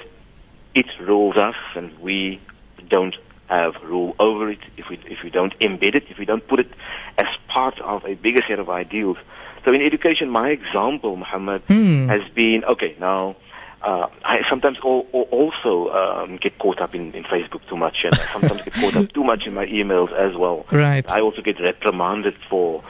it 0.74 0.86
rules 1.00 1.36
us 1.36 1.56
and 1.74 1.96
we 1.98 2.40
don't 2.88 3.16
have 3.48 3.74
rule 3.82 4.14
over 4.18 4.50
it 4.50 4.60
if 4.76 4.88
we 4.88 4.98
if 5.06 5.22
we 5.22 5.30
don't 5.30 5.58
embed 5.60 5.94
it, 5.94 6.04
if 6.08 6.18
we 6.18 6.24
don't 6.24 6.46
put 6.48 6.60
it 6.60 6.70
as 7.18 7.26
part 7.48 7.78
of 7.80 8.04
a 8.04 8.14
bigger 8.14 8.42
set 8.48 8.58
of 8.58 8.68
ideals. 8.70 9.18
So 9.64 9.72
in 9.72 9.82
education, 9.82 10.28
my 10.30 10.48
example, 10.48 11.16
Muhammad, 11.16 11.62
has 12.08 12.22
been 12.34 12.64
okay. 12.64 12.96
Now, 12.98 13.36
uh, 13.82 14.06
I 14.24 14.40
sometimes 14.48 14.78
al- 14.84 15.06
al- 15.12 15.28
also 15.30 15.90
um, 15.90 16.36
get 16.38 16.58
caught 16.58 16.80
up 16.80 16.94
in, 16.94 17.12
in 17.12 17.24
Facebook 17.24 17.66
too 17.68 17.76
much, 17.76 17.98
and 18.04 18.14
I 18.14 18.32
sometimes 18.32 18.62
get 18.62 18.74
caught 18.74 18.96
up 18.96 19.12
too 19.16 19.24
much 19.24 19.46
in 19.46 19.54
my 19.54 19.66
emails 19.66 20.12
as 20.12 20.36
well. 20.36 20.64
Right. 20.72 21.08
I 21.10 21.20
also 21.20 21.42
get 21.42 21.60
reprimanded 21.60 22.34
for 22.48 22.82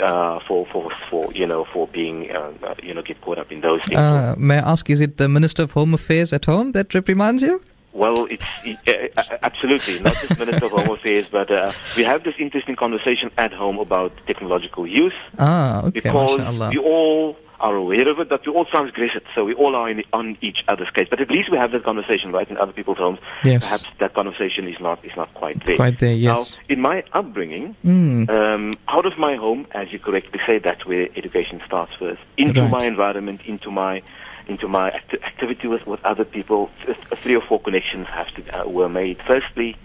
uh, 0.00 0.40
for 0.46 0.66
for 0.66 0.90
for 1.10 1.32
you 1.32 1.46
know 1.46 1.64
for 1.72 1.86
being 1.88 2.30
uh, 2.30 2.52
uh, 2.62 2.74
you 2.82 2.94
know 2.94 3.02
get 3.02 3.20
caught 3.20 3.38
up 3.38 3.50
in 3.52 3.60
those 3.60 3.82
things. 3.82 3.98
Uh, 3.98 4.34
may 4.38 4.58
I 4.58 4.72
ask, 4.72 4.88
is 4.90 5.00
it 5.00 5.16
the 5.16 5.28
Minister 5.28 5.62
of 5.62 5.72
Home 5.72 5.94
Affairs 5.94 6.32
at 6.32 6.44
home 6.44 6.72
that 6.72 6.94
reprimands 6.94 7.42
you? 7.42 7.60
Well, 7.92 8.26
it's 8.26 8.44
uh, 8.66 8.92
uh, 9.16 9.38
absolutely 9.42 10.00
not 10.00 10.14
just 10.16 10.38
Minister 10.44 10.66
of 10.66 10.72
Home 10.72 10.90
Affairs, 10.90 11.26
but 11.30 11.50
uh, 11.50 11.72
we 11.96 12.04
have 12.04 12.24
this 12.24 12.34
interesting 12.38 12.76
conversation 12.76 13.30
at 13.38 13.52
home 13.54 13.78
about 13.78 14.12
technological 14.26 14.86
use 14.86 15.14
Ah, 15.38 15.80
okay, 15.80 16.00
because 16.00 16.38
we 16.70 16.78
all 16.78 17.36
are 17.60 17.74
aware 17.74 18.08
of 18.08 18.18
it, 18.20 18.28
but 18.28 18.46
we 18.46 18.52
all 18.52 18.64
transgress 18.66 19.12
it. 19.14 19.24
So 19.34 19.44
we 19.44 19.54
all 19.54 19.74
are 19.74 19.88
in, 19.88 20.02
on 20.12 20.36
each 20.42 20.58
other's 20.68 20.90
case. 20.90 21.06
But 21.08 21.20
at 21.20 21.30
least 21.30 21.50
we 21.50 21.56
have 21.56 21.72
that 21.72 21.84
conversation, 21.84 22.32
right, 22.32 22.48
in 22.50 22.56
other 22.58 22.72
people's 22.72 22.98
homes. 22.98 23.18
Yes. 23.44 23.64
Perhaps 23.64 23.86
that 24.00 24.14
conversation 24.14 24.68
is 24.68 24.78
not 24.80 25.02
is 25.04 25.12
not 25.16 25.32
quite 25.34 25.64
there. 25.64 25.76
Quite 25.76 25.98
there, 25.98 26.12
yes. 26.14 26.54
Now, 26.56 26.62
in 26.74 26.80
my 26.80 27.02
upbringing, 27.12 27.74
Mm. 27.84 28.28
um, 28.30 28.74
out 28.88 29.06
of 29.06 29.16
my 29.18 29.36
home, 29.36 29.66
as 29.72 29.92
you 29.92 29.98
correctly 29.98 30.40
say, 30.46 30.58
that's 30.58 30.84
where 30.84 31.08
education 31.16 31.60
starts 31.66 31.92
first. 31.98 32.20
Into 32.36 32.60
Right. 32.62 32.70
my 32.70 32.84
environment, 32.84 33.40
into 33.46 33.70
my 33.70 34.02
into 34.48 34.68
my 34.68 34.90
acti- 34.90 35.18
activity 35.24 35.66
with, 35.66 35.84
with 35.88 35.98
other 36.04 36.24
people, 36.24 36.70
th- 36.84 36.96
three 37.22 37.34
or 37.34 37.40
four 37.40 37.58
connections 37.60 38.06
have 38.08 38.28
to 38.34 38.60
uh, 38.60 38.68
were 38.68 38.88
made. 38.88 39.18
Firstly, 39.26 39.76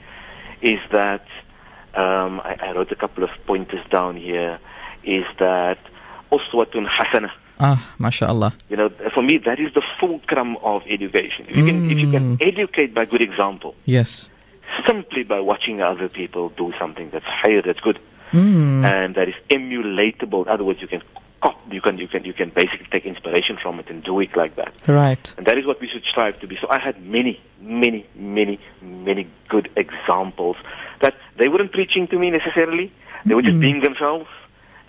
is 0.62 0.80
that 0.92 1.26
um, 1.96 2.40
I, 2.42 2.58
I 2.62 2.72
wrote 2.74 2.92
a 2.92 2.96
couple 2.96 3.24
of 3.24 3.32
pointers 3.48 3.84
down 3.90 4.18
here. 4.18 4.60
Is 5.04 5.26
that 5.40 5.80
uswatun 6.32 6.86
hasana? 6.88 7.32
Ah, 7.64 7.94
mashallah. 8.00 8.54
You 8.70 8.78
know, 8.78 8.90
for 9.14 9.22
me, 9.22 9.38
that 9.46 9.60
is 9.60 9.72
the 9.76 9.84
fulcrum 10.00 10.58
of 10.64 10.82
education. 10.90 11.46
If 11.48 11.56
you 11.58 11.66
can, 11.66 11.92
if 11.92 11.98
you 11.98 12.10
can 12.12 12.38
educate 12.42 12.94
by 12.96 13.06
good 13.06 13.22
example, 13.22 13.76
Yes. 13.86 14.30
simply 14.88 15.24
by 15.24 15.40
watching 15.40 15.80
other 15.82 16.10
people 16.10 16.50
do 16.58 16.74
something 16.80 17.10
that's 17.14 17.26
higher, 17.26 17.62
that's 17.62 17.80
good, 17.82 18.00
Mm. 18.34 18.84
and 18.86 19.14
that 19.16 19.28
is 19.30 19.36
emulatable. 19.50 20.46
In 20.48 20.52
other 20.52 20.64
words, 20.64 20.82
you 20.82 20.88
can 20.88 21.02
cop, 21.42 21.60
you 21.72 21.82
can, 21.82 21.98
you 22.00 22.08
can, 22.08 22.24
you 22.24 22.34
can 22.34 22.50
basically 22.50 22.88
take 22.92 23.06
inspiration 23.06 23.58
from 23.62 23.80
it 23.80 23.88
and 23.92 24.04
do 24.04 24.20
it 24.22 24.36
like 24.36 24.56
that. 24.56 24.74
Right. 24.88 25.34
And 25.38 25.46
that 25.46 25.58
is 25.60 25.66
what 25.68 25.80
we 25.82 25.88
should 25.88 26.04
strive 26.10 26.40
to 26.40 26.48
be. 26.48 26.58
So 26.62 26.68
I 26.70 26.80
had 26.80 26.96
many, 27.06 27.40
many, 27.62 28.06
many, 28.16 28.60
many 28.82 29.28
good 29.50 29.70
examples 29.76 30.56
that 31.02 31.14
they 31.38 31.48
weren't 31.48 31.74
preaching 31.74 32.08
to 32.08 32.18
me 32.18 32.32
necessarily. 32.32 32.92
They 33.26 33.36
were 33.36 33.44
just 33.44 33.60
being 33.60 33.82
themselves. 33.82 34.28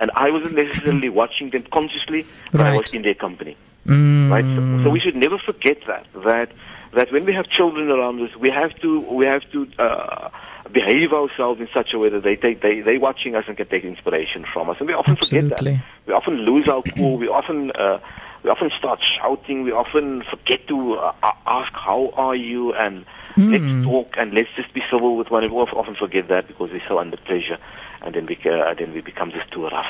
And 0.03 0.11
I 0.17 0.31
wasn't 0.33 0.57
necessarily 0.57 1.09
watching 1.21 1.51
them 1.51 1.65
consciously, 1.73 2.27
but 2.51 2.61
I 2.61 2.77
was 2.77 2.91
in 2.93 3.03
their 3.03 3.15
company. 3.15 3.57
Mm. 3.87 4.31
Right? 4.31 4.45
So, 4.45 4.85
so 4.85 4.91
we 4.91 4.99
should 4.99 5.15
never 5.15 5.39
forget 5.39 5.79
that, 5.87 6.07
that, 6.25 6.51
that 6.93 7.13
when 7.13 7.25
we 7.25 7.33
have 7.33 7.49
children 7.49 7.89
around 7.89 8.21
us, 8.21 8.35
we 8.37 8.51
have 8.51 8.77
to, 8.81 9.01
we 9.01 9.27
have 9.27 9.49
to, 9.53 9.69
uh, 9.79 10.31
behave 10.73 11.13
ourselves 11.13 11.61
in 11.61 11.69
such 11.73 11.93
a 11.93 11.99
way 12.01 12.09
that 12.09 12.25
they 12.25 12.35
take, 12.35 12.63
they, 12.63 12.81
they 12.81 12.99
watching 12.99 13.37
us 13.37 13.45
and 13.47 13.57
can 13.57 13.69
take 13.69 13.85
inspiration 13.85 14.45
from 14.53 14.71
us. 14.71 14.77
And 14.81 14.89
we 14.89 14.95
often 14.95 15.15
forget 15.17 15.49
that. 15.51 15.63
We 16.07 16.13
often 16.13 16.35
lose 16.35 16.69
our 16.69 16.83
cool. 16.83 17.19
We 17.19 17.29
often, 17.29 17.71
uh, 17.71 18.01
we 18.43 18.51
often 18.51 18.71
start 18.77 19.01
shouting. 19.19 19.63
We 19.63 19.71
often 19.71 20.25
forget 20.29 20.67
to 20.67 20.95
uh, 20.95 21.13
ask, 21.47 21.73
"How 21.75 22.11
are 22.15 22.35
you?" 22.35 22.75
and 22.75 23.05
let's 23.37 23.85
talk 23.85 24.15
and 24.19 24.35
let's 24.35 24.49
just 24.57 24.75
be 24.75 24.83
civil 24.91 25.17
with 25.17 25.31
one 25.31 25.45
another. 25.45 25.55
We 25.55 25.79
often 25.79 25.95
forget 25.95 26.29
that 26.29 26.49
because 26.49 26.71
we're 26.71 26.83
so 26.89 26.99
under 26.99 27.17
pressure, 27.19 27.59
and 28.05 28.15
then 28.15 28.27
we 28.27 28.37
uh, 28.45 28.75
then 28.75 28.93
we 28.93 29.01
become 29.01 29.31
just 29.31 29.51
too 29.51 29.65
rough. 29.69 29.87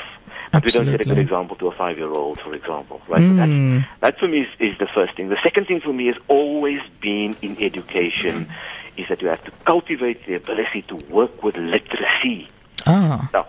But 0.51 0.65
we 0.65 0.71
don't 0.71 0.85
set 0.85 1.01
a 1.01 1.05
good 1.05 1.17
example 1.17 1.55
to 1.57 1.67
a 1.67 1.71
five-year-old, 1.71 2.39
for 2.39 2.53
example, 2.53 3.01
right? 3.07 3.21
So 3.21 3.33
That's, 3.33 3.85
that 4.01 4.19
for 4.19 4.27
me 4.27 4.41
is, 4.41 4.47
is 4.59 4.77
the 4.77 4.85
first 4.93 5.15
thing. 5.15 5.29
The 5.29 5.39
second 5.41 5.65
thing 5.65 5.81
for 5.81 5.91
me 5.93 6.05
has 6.07 6.15
always 6.27 6.79
been 7.01 7.35
in 7.41 7.57
education 7.59 8.51
is 8.95 9.07
that 9.09 9.21
you 9.23 9.29
have 9.29 9.43
to 9.45 9.51
cultivate 9.65 10.25
the 10.27 10.35
ability 10.35 10.83
to 10.89 10.95
work 11.09 11.41
with 11.43 11.55
literacy. 11.57 12.47
Ah, 12.85 13.29
Now, 13.33 13.47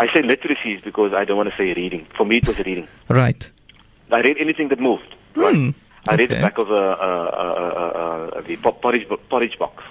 I 0.00 0.12
say 0.12 0.22
literacy 0.22 0.72
is 0.74 0.80
because 0.82 1.12
I 1.12 1.24
don't 1.24 1.36
want 1.36 1.50
to 1.50 1.56
say 1.56 1.72
reading. 1.74 2.06
For 2.16 2.24
me, 2.26 2.38
it 2.38 2.48
was 2.48 2.58
reading. 2.58 2.88
right. 3.08 3.50
I 4.10 4.20
read 4.22 4.38
anything 4.40 4.68
that 4.70 4.80
moved. 4.80 5.14
Right? 5.36 5.54
Hmm, 5.54 5.70
I 6.08 6.16
read 6.16 6.30
the 6.30 6.40
back 6.40 6.58
of 6.58 6.68
a, 6.68 6.74
uh, 6.74 6.76
uh, 6.76 8.32
uh, 8.34 8.38
uh, 8.38 8.40
the 8.40 8.56
porridge, 8.56 9.06
porridge 9.28 9.56
box. 9.56 9.84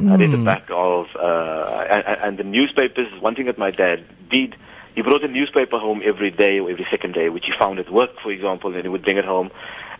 I 0.00 0.16
read 0.16 0.30
the 0.30 0.36
Hmm. 0.36 0.44
back 0.44 0.64
of, 0.70 1.06
uh, 1.16 1.86
and, 1.90 2.18
and 2.24 2.38
the 2.38 2.44
newspapers. 2.44 3.08
One 3.20 3.34
thing 3.34 3.46
that 3.46 3.58
my 3.58 3.70
dad 3.70 4.04
did, 4.30 4.54
he 4.94 5.02
brought 5.02 5.24
a 5.24 5.28
newspaper 5.28 5.78
home 5.78 6.02
every 6.04 6.30
day 6.30 6.58
or 6.58 6.70
every 6.70 6.86
second 6.90 7.12
day, 7.14 7.28
which 7.28 7.44
he 7.46 7.52
found 7.58 7.78
at 7.78 7.90
work, 7.90 8.10
for 8.22 8.30
example, 8.30 8.74
and 8.74 8.82
he 8.82 8.88
would 8.88 9.02
bring 9.02 9.16
it 9.18 9.24
home, 9.24 9.50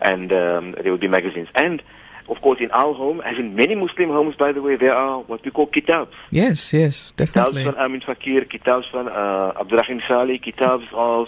and 0.01 0.31
um, 0.31 0.75
there 0.81 0.91
would 0.91 1.01
be 1.01 1.07
magazines. 1.07 1.49
And 1.55 1.81
of 2.29 2.41
course, 2.41 2.59
in 2.59 2.69
our 2.71 2.93
home, 2.93 3.21
as 3.21 3.37
in 3.39 3.55
many 3.55 3.73
Muslim 3.75 4.09
homes, 4.09 4.35
by 4.35 4.51
the 4.51 4.61
way, 4.61 4.75
there 4.75 4.93
are 4.93 5.21
what 5.21 5.43
we 5.45 5.51
call 5.51 5.65
kitabs. 5.67 6.11
Yes, 6.31 6.73
yes, 6.73 7.13
definitely. 7.15 7.63
Kitabs 7.63 7.75
van 7.77 7.83
Amin 7.85 8.01
Fakir, 8.01 8.41
kitabs 8.45 8.85
van 8.91 9.07
uh, 9.07 9.53
Abdurrahim 9.61 10.01
Saleh, 10.07 10.41
kitabs 10.41 10.85
of 10.93 11.27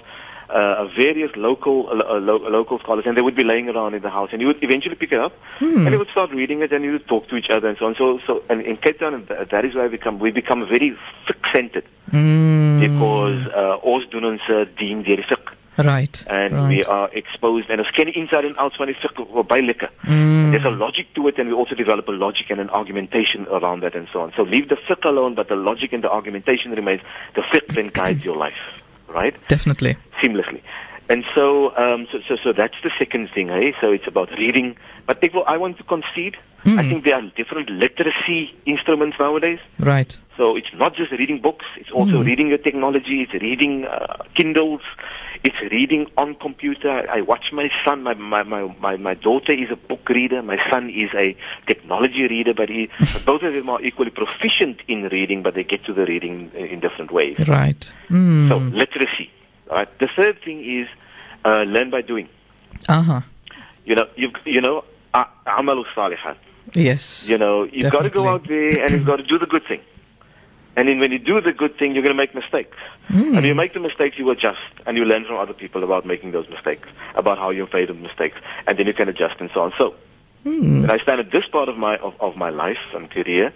uh, 0.49 0.87
various 0.97 1.31
local 1.35 1.89
uh, 1.89 2.19
lo- 2.19 2.49
local 2.49 2.79
scholars, 2.79 3.05
and 3.05 3.15
they 3.15 3.21
would 3.21 3.35
be 3.35 3.43
laying 3.43 3.69
around 3.69 3.93
in 3.93 4.01
the 4.01 4.09
house, 4.09 4.29
and 4.31 4.41
you 4.41 4.47
would 4.47 4.63
eventually 4.63 4.95
pick 4.95 5.11
it 5.11 5.19
up, 5.19 5.33
and 5.59 5.89
you 5.89 5.97
would 5.97 6.09
start 6.09 6.31
reading 6.31 6.61
it, 6.61 6.71
and 6.71 6.83
you 6.83 6.93
would 6.93 7.07
talk 7.07 7.27
to 7.29 7.35
each 7.35 7.49
other, 7.49 7.67
and 7.67 7.77
so 7.77 7.85
on. 7.85 7.95
So, 7.95 8.19
so, 8.25 8.43
and 8.49 8.61
in 8.61 8.77
Cape 8.77 8.99
Town, 8.99 9.27
that 9.29 9.65
is 9.65 9.75
why 9.75 9.83
we 9.83 9.89
become 9.89 10.19
we 10.19 10.31
become 10.31 10.67
very 10.67 10.97
fiqh-centered 11.27 11.85
Mm, 12.11 12.79
because 12.79 13.45
uh, 13.53 13.77
ons 13.85 14.07
doen 14.09 14.25
ons 14.25 14.41
uh, 14.49 14.65
deur 14.79 15.03
die 15.03 15.83
right. 15.85 16.25
And 16.27 16.53
right. 16.53 16.67
we 16.69 16.83
are 16.83 17.09
exposed, 17.13 17.69
and 17.69 17.85
ken 17.95 18.07
die 18.07 18.13
inside 18.15 18.45
and 18.45 18.57
outs 18.57 18.77
van 18.77 18.87
die 18.87 18.97
fiqh 18.97 19.47
baie. 19.47 19.61
Mm. 20.07 20.51
There's 20.51 20.65
a 20.65 20.71
logic 20.71 21.13
to 21.15 21.27
it, 21.27 21.37
and 21.37 21.49
we 21.49 21.53
also 21.55 21.75
develop 21.75 22.07
a 22.07 22.11
logic 22.11 22.49
and 22.49 22.59
an 22.59 22.69
argumentation 22.69 23.45
around 23.47 23.81
that, 23.83 23.95
and 23.95 24.07
so 24.11 24.21
on. 24.21 24.33
So 24.35 24.43
leave 24.43 24.69
the 24.69 24.75
fiqh 24.75 25.05
alone, 25.05 25.35
but 25.35 25.49
the 25.49 25.55
logic 25.55 25.93
and 25.93 26.03
the 26.03 26.09
argumentation 26.09 26.71
remains. 26.71 27.01
The 27.35 27.41
fiqh 27.41 27.67
then 27.75 27.89
guides 27.93 28.25
your 28.25 28.35
life, 28.35 28.78
right? 29.09 29.35
Definitely. 29.47 29.97
Seamlessly. 30.21 30.61
And 31.09 31.25
so, 31.33 31.75
um, 31.75 32.07
so, 32.11 32.19
so, 32.27 32.35
so 32.43 32.53
that's 32.53 32.75
the 32.83 32.91
second 32.99 33.29
thing, 33.33 33.49
eh? 33.49 33.71
So 33.81 33.91
it's 33.91 34.07
about 34.07 34.29
reading. 34.37 34.75
But 35.07 35.21
people, 35.21 35.43
I 35.47 35.57
want 35.57 35.77
to 35.77 35.83
concede. 35.83 36.37
I 36.65 36.83
think 36.87 37.05
there 37.05 37.15
are 37.15 37.21
different 37.35 37.69
literacy 37.69 38.53
instruments 38.65 39.17
nowadays. 39.19 39.59
Right. 39.79 40.17
So 40.37 40.55
it's 40.55 40.67
not 40.73 40.95
just 40.95 41.11
reading 41.11 41.41
books, 41.41 41.65
it's 41.77 41.91
also 41.91 42.23
reading 42.23 42.47
your 42.47 42.57
technology, 42.57 43.21
it's 43.21 43.33
reading 43.41 43.85
uh, 43.85 44.23
Kindles, 44.35 44.81
it's 45.43 45.55
reading 45.71 46.07
on 46.17 46.35
computer. 46.35 47.09
I 47.09 47.21
watch 47.21 47.51
my 47.53 47.69
son, 47.85 48.03
my, 48.03 48.13
my, 48.13 48.43
my, 48.43 48.75
my, 48.79 48.97
my 48.97 49.13
daughter 49.13 49.53
is 49.53 49.71
a 49.71 49.75
book 49.75 50.07
reader, 50.09 50.41
my 50.41 50.57
son 50.69 50.89
is 50.89 51.09
a 51.15 51.35
technology 51.65 52.27
reader, 52.27 52.53
but 52.53 52.69
he, 52.69 52.89
both 53.25 53.43
of 53.43 53.53
them 53.53 53.69
are 53.69 53.81
equally 53.81 54.11
proficient 54.11 54.81
in 54.87 55.03
reading, 55.03 55.41
but 55.41 55.55
they 55.55 55.63
get 55.63 55.85
to 55.85 55.93
the 55.93 56.05
reading 56.05 56.51
in, 56.53 56.65
in 56.65 56.79
different 56.79 57.11
ways. 57.11 57.39
Right. 57.47 57.93
Mm. 58.09 58.49
So 58.49 58.57
literacy. 58.57 59.31
All 59.69 59.77
right. 59.77 59.99
The 59.99 60.09
third 60.13 60.41
thing 60.43 60.63
is 60.63 60.87
uh, 61.45 61.63
learn 61.63 61.89
by 61.89 62.01
doing. 62.01 62.27
Uh-huh. 62.87 63.21
You 63.85 63.95
know, 63.95 64.07
you've, 64.15 64.33
you 64.45 64.61
know, 64.61 64.83
uh, 65.13 65.25
amalu 65.47 65.85
salihat. 65.95 66.35
Yes. 66.73 67.29
You 67.29 67.37
know, 67.37 67.63
you've 67.63 67.91
got 67.91 68.01
to 68.01 68.09
go 68.09 68.27
out 68.27 68.47
there 68.47 68.83
and 68.83 68.91
you've 68.91 69.05
got 69.05 69.17
to 69.17 69.23
do 69.23 69.39
the 69.39 69.45
good 69.45 69.65
thing. 69.67 69.81
And 70.79 70.87
then 70.87 70.99
when 71.01 71.11
you 71.11 71.19
do 71.19 71.41
the 71.41 71.51
good 71.51 71.77
thing, 71.77 71.93
you're 71.93 72.03
going 72.03 72.15
to 72.15 72.23
make 72.23 72.33
mistakes. 72.33 72.77
Hmm. 73.09 73.35
And 73.35 73.45
you 73.45 73.53
make 73.53 73.73
the 73.73 73.81
mistakes, 73.81 74.17
you 74.17 74.29
adjust 74.29 74.61
and 74.85 74.97
you 74.97 75.03
learn 75.03 75.25
from 75.25 75.35
other 75.35 75.51
people 75.51 75.83
about 75.83 76.05
making 76.05 76.31
those 76.31 76.47
mistakes, 76.47 76.87
about 77.15 77.37
how 77.37 77.49
you 77.49 77.67
made 77.73 77.89
the 77.89 77.93
mistakes, 77.93 78.37
and 78.65 78.79
then 78.79 78.87
you 78.87 78.93
can 78.93 79.09
adjust 79.09 79.41
and 79.41 79.49
so 79.53 79.59
on. 79.59 79.73
So, 79.77 79.93
hmm. 80.43 80.79
when 80.79 80.89
I 80.89 80.97
stand 80.99 81.19
at 81.19 81.33
this 81.33 81.43
part 81.51 81.67
of 81.67 81.77
my 81.77 81.97
of, 81.97 82.13
of 82.21 82.37
my 82.37 82.49
life 82.49 82.77
and 82.93 83.11
career, 83.11 83.51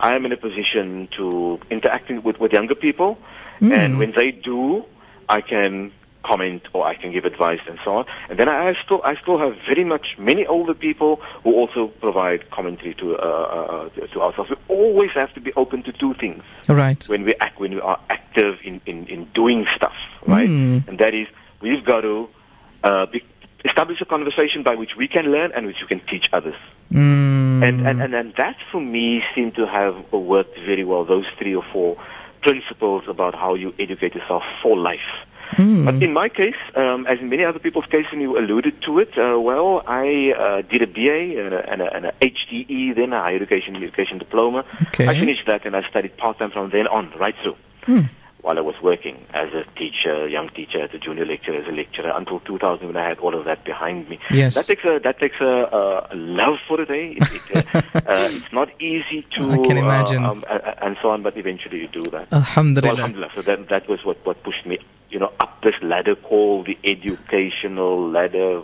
I 0.00 0.16
am 0.16 0.26
in 0.26 0.32
a 0.32 0.36
position 0.36 1.08
to 1.16 1.58
interacting 1.70 2.22
with, 2.22 2.38
with 2.38 2.52
younger 2.52 2.74
people, 2.74 3.16
hmm. 3.58 3.72
and 3.72 3.98
when 3.98 4.12
they 4.14 4.32
do, 4.32 4.84
I 5.30 5.40
can 5.40 5.92
comment 6.26 6.62
or 6.72 6.86
I 6.86 6.94
can 6.94 7.12
give 7.12 7.24
advice 7.24 7.60
and 7.68 7.78
so 7.84 7.90
on. 7.98 8.04
And 8.28 8.38
then 8.38 8.48
I 8.48 8.74
still 8.84 9.00
I 9.04 9.14
still 9.22 9.38
have 9.38 9.54
very 9.66 9.84
much 9.84 10.06
many 10.18 10.44
older 10.46 10.74
people 10.74 11.20
who 11.42 11.52
also 11.54 11.88
provide 12.00 12.50
commentary 12.50 12.94
to 12.96 13.16
uh, 13.16 13.22
uh, 13.22 13.88
to, 13.90 14.08
to 14.08 14.20
ourselves. 14.22 14.50
We 14.50 14.56
always 14.68 15.10
have 15.14 15.32
to 15.34 15.40
be 15.40 15.52
open 15.54 15.82
to 15.84 15.92
two 15.92 16.14
things 16.14 16.42
Right. 16.68 17.02
when 17.08 17.22
we 17.24 17.34
act 17.40 17.60
when 17.60 17.74
we 17.74 17.80
are 17.80 18.00
active 18.10 18.54
in, 18.64 18.80
in, 18.86 19.06
in 19.06 19.20
doing 19.34 19.66
stuff, 19.76 19.96
right? 20.26 20.48
Mm. 20.48 20.88
And 20.88 20.98
that 20.98 21.14
is 21.14 21.26
we've 21.60 21.84
got 21.84 22.02
to 22.02 22.28
uh, 22.84 23.06
be, 23.06 23.22
establish 23.64 24.00
a 24.00 24.04
conversation 24.04 24.62
by 24.62 24.74
which 24.74 24.92
we 24.96 25.08
can 25.08 25.26
learn 25.32 25.52
and 25.54 25.66
which 25.66 25.76
we 25.82 25.88
can 25.88 26.06
teach 26.08 26.26
others. 26.32 26.54
Mm. 26.92 27.62
And, 27.66 27.86
and, 27.86 28.02
and, 28.02 28.14
and 28.14 28.34
that 28.36 28.56
for 28.70 28.80
me 28.80 29.22
seemed 29.34 29.54
to 29.56 29.66
have 29.66 30.12
worked 30.12 30.56
very 30.70 30.84
well, 30.84 31.04
those 31.04 31.24
three 31.38 31.54
or 31.54 31.64
four 31.72 31.96
principles 32.42 33.04
about 33.08 33.34
how 33.34 33.54
you 33.54 33.72
educate 33.78 34.14
yourself 34.14 34.42
for 34.62 34.76
life. 34.76 35.10
But 35.84 36.02
in 36.02 36.12
my 36.12 36.28
case, 36.28 36.56
um, 36.74 37.06
as 37.06 37.18
in 37.20 37.28
many 37.28 37.44
other 37.44 37.58
people's 37.58 37.86
cases, 37.86 38.08
and 38.12 38.20
you 38.20 38.38
alluded 38.38 38.82
to 38.82 38.98
it, 38.98 39.16
uh, 39.16 39.38
well, 39.38 39.82
I 39.86 40.32
uh, 40.32 40.62
did 40.62 40.82
a 40.82 40.86
BA 40.86 41.40
and 41.40 41.54
a, 41.54 41.70
and, 41.70 41.82
a, 41.82 41.94
and 41.94 42.06
a 42.06 42.12
HDE, 42.20 42.96
then 42.96 43.12
a 43.12 43.20
higher 43.20 43.36
education 43.36 43.76
education 43.76 44.18
diploma. 44.18 44.64
Okay. 44.88 45.06
I 45.08 45.14
finished 45.14 45.46
that 45.46 45.64
and 45.64 45.76
I 45.76 45.88
studied 45.88 46.16
part-time 46.16 46.50
from 46.50 46.70
then 46.70 46.86
on, 46.86 47.12
right 47.18 47.34
through. 47.42 47.56
While 48.46 48.58
I 48.58 48.60
was 48.60 48.76
working 48.80 49.16
as 49.34 49.48
a 49.52 49.64
teacher, 49.76 50.28
young 50.28 50.48
teacher, 50.50 50.80
as 50.80 50.90
a 50.94 50.98
junior 50.98 51.26
lecturer, 51.26 51.56
as 51.56 51.66
a 51.66 51.72
lecturer, 51.72 52.12
until 52.14 52.38
2000 52.40 52.86
when 52.86 52.96
I 52.96 53.08
had 53.08 53.18
all 53.18 53.34
of 53.36 53.44
that 53.44 53.64
behind 53.64 54.08
me. 54.08 54.20
Yes. 54.30 54.54
That 54.54 54.66
takes 54.66 54.84
a 54.84 55.00
that 55.02 55.18
takes 55.18 55.40
a, 55.40 56.08
a 56.12 56.14
love 56.14 56.58
for 56.68 56.80
it. 56.80 56.88
Eh? 56.88 57.18
It, 57.18 57.40
it, 57.50 57.66
uh, 57.74 57.82
uh, 57.94 58.28
it's 58.36 58.52
not 58.52 58.68
easy 58.80 59.26
to 59.36 59.50
I 59.50 59.58
can 59.66 59.76
imagine. 59.76 60.24
uh, 60.24 60.30
um, 60.30 60.44
and 60.80 60.96
so 61.02 61.10
on, 61.10 61.24
but 61.24 61.36
eventually 61.36 61.78
you 61.80 61.88
do 61.88 62.04
that. 62.10 62.30
So, 62.30 62.36
Alhamdulillah. 62.36 62.94
alhamdulillah. 62.94 63.32
So 63.34 63.42
that 63.42 63.68
that 63.68 63.88
was 63.88 64.04
what 64.04 64.24
what 64.24 64.40
pushed 64.44 64.64
me, 64.64 64.78
you 65.10 65.18
know, 65.18 65.32
up 65.40 65.60
this 65.64 65.74
ladder 65.82 66.14
called 66.14 66.66
the 66.66 66.78
educational 66.84 68.08
ladder 68.08 68.62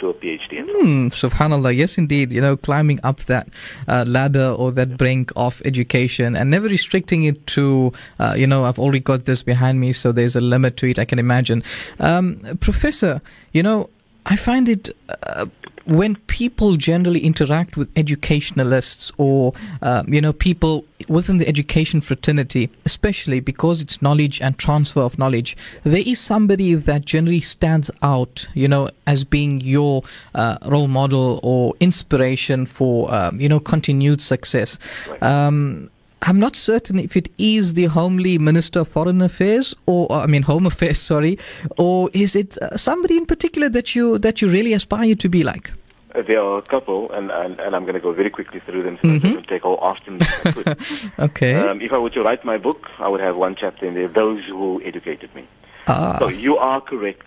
to 0.00 0.08
a 0.08 0.14
PhD. 0.14 0.64
Hmm, 0.64 1.08
subhanallah, 1.08 1.76
yes, 1.76 1.98
indeed. 1.98 2.32
You 2.32 2.40
know, 2.40 2.56
climbing 2.56 3.00
up 3.02 3.20
that 3.24 3.48
uh, 3.86 4.04
ladder 4.06 4.50
or 4.50 4.72
that 4.72 4.96
brink 4.96 5.32
of 5.36 5.62
education 5.64 6.36
and 6.36 6.50
never 6.50 6.68
restricting 6.68 7.24
it 7.24 7.46
to, 7.48 7.92
uh, 8.18 8.34
you 8.36 8.46
know, 8.46 8.64
I've 8.64 8.78
already 8.78 9.00
got 9.00 9.24
this 9.24 9.42
behind 9.42 9.80
me, 9.80 9.92
so 9.92 10.12
there's 10.12 10.36
a 10.36 10.40
limit 10.40 10.76
to 10.78 10.90
it. 10.90 10.98
I 10.98 11.04
can 11.04 11.18
imagine. 11.18 11.62
Um, 12.00 12.40
Professor, 12.60 13.20
you 13.52 13.62
know, 13.62 13.90
I 14.26 14.36
find 14.36 14.68
it 14.68 14.90
uh, 15.22 15.46
when 15.88 16.16
people 16.26 16.76
generally 16.76 17.20
interact 17.20 17.78
with 17.78 17.90
educationalists 17.96 19.10
or 19.16 19.54
uh, 19.80 20.04
you 20.06 20.20
know 20.20 20.32
people 20.32 20.84
within 21.08 21.38
the 21.38 21.48
education 21.48 22.00
fraternity, 22.02 22.70
especially 22.84 23.40
because 23.40 23.80
it's 23.80 24.02
knowledge 24.02 24.40
and 24.42 24.58
transfer 24.58 25.00
of 25.00 25.18
knowledge, 25.18 25.56
there 25.84 26.02
is 26.04 26.20
somebody 26.20 26.74
that 26.74 27.06
generally 27.06 27.40
stands 27.40 27.90
out, 28.02 28.46
you 28.52 28.68
know, 28.68 28.90
as 29.06 29.24
being 29.24 29.60
your 29.62 30.02
uh, 30.34 30.58
role 30.66 30.88
model 30.88 31.40
or 31.42 31.74
inspiration 31.80 32.66
for 32.66 33.12
um, 33.12 33.40
you 33.40 33.48
know 33.48 33.58
continued 33.60 34.20
success. 34.20 34.78
Um, 35.22 35.90
I'm 36.22 36.38
not 36.38 36.56
certain 36.56 36.98
if 36.98 37.16
it 37.16 37.28
is 37.38 37.74
the 37.74 37.86
Homely 37.86 38.38
Minister 38.38 38.80
of 38.80 38.88
Foreign 38.88 39.22
Affairs 39.22 39.74
or 39.86 40.10
I 40.12 40.26
mean 40.26 40.42
Home 40.42 40.66
Affairs, 40.66 40.98
sorry, 41.12 41.38
or 41.78 42.10
is 42.12 42.36
it 42.36 42.58
uh, 42.58 42.76
somebody 42.76 43.16
in 43.16 43.26
particular 43.26 43.68
that 43.70 43.94
you 43.94 44.18
that 44.18 44.42
you 44.42 44.48
really 44.48 44.72
aspire 44.72 45.14
to 45.14 45.28
be 45.28 45.42
like? 45.42 45.70
Uh, 46.14 46.22
there 46.22 46.40
are 46.40 46.58
a 46.58 46.62
couple, 46.62 47.12
and, 47.12 47.30
and, 47.30 47.60
and 47.60 47.76
I'm 47.76 47.82
going 47.82 47.94
to 47.94 48.00
go 48.00 48.12
very 48.12 48.30
quickly 48.30 48.60
through 48.60 48.82
them 48.82 48.98
so 49.02 49.08
mm-hmm. 49.08 49.26
doesn't 49.26 49.46
take 49.46 49.64
all 49.64 49.78
afternoon. 49.82 50.20
okay. 51.18 51.54
Um, 51.54 51.82
if 51.82 51.92
I 51.92 51.98
were 51.98 52.10
to 52.10 52.22
write 52.22 52.44
my 52.46 52.56
book, 52.56 52.86
I 52.98 53.08
would 53.08 53.20
have 53.20 53.36
one 53.36 53.54
chapter 53.60 53.86
in 53.86 53.94
there, 53.94 54.08
Those 54.08 54.42
Who 54.48 54.82
Educated 54.82 55.34
Me. 55.34 55.46
Ah. 55.86 56.16
So 56.18 56.28
you 56.28 56.56
are 56.56 56.80
correct. 56.80 57.26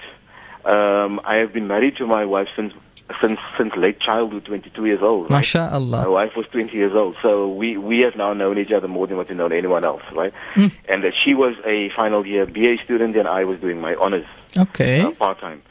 Um, 0.65 1.21
I 1.23 1.35
have 1.35 1.53
been 1.53 1.67
married 1.67 1.97
to 1.97 2.07
my 2.07 2.25
wife 2.25 2.47
since 2.55 2.73
since 3.21 3.39
since 3.57 3.75
late 3.75 3.99
childhood, 3.99 4.45
22 4.45 4.85
years 4.85 5.01
old. 5.01 5.29
Right? 5.29 5.43
MashaAllah. 5.43 6.03
My 6.03 6.07
wife 6.07 6.35
was 6.35 6.45
20 6.51 6.75
years 6.75 6.93
old, 6.93 7.15
so 7.21 7.47
we 7.49 7.77
we 7.77 7.99
have 8.01 8.15
now 8.15 8.33
known 8.33 8.57
each 8.57 8.71
other 8.71 8.87
more 8.87 9.07
than 9.07 9.17
what 9.17 9.29
we 9.29 9.35
known 9.35 9.51
anyone 9.51 9.83
else, 9.83 10.03
right? 10.13 10.33
Mm. 10.55 10.71
And 10.87 11.05
uh, 11.05 11.11
she 11.23 11.33
was 11.33 11.55
a 11.65 11.89
final 11.95 12.25
year 12.25 12.45
BA 12.45 12.77
student, 12.83 13.15
and 13.15 13.27
I 13.27 13.43
was 13.45 13.59
doing 13.59 13.81
my 13.81 13.95
honors. 13.95 14.27
Okay. 14.57 15.01
Uh, 15.01 15.11
part 15.11 15.39
time. 15.39 15.61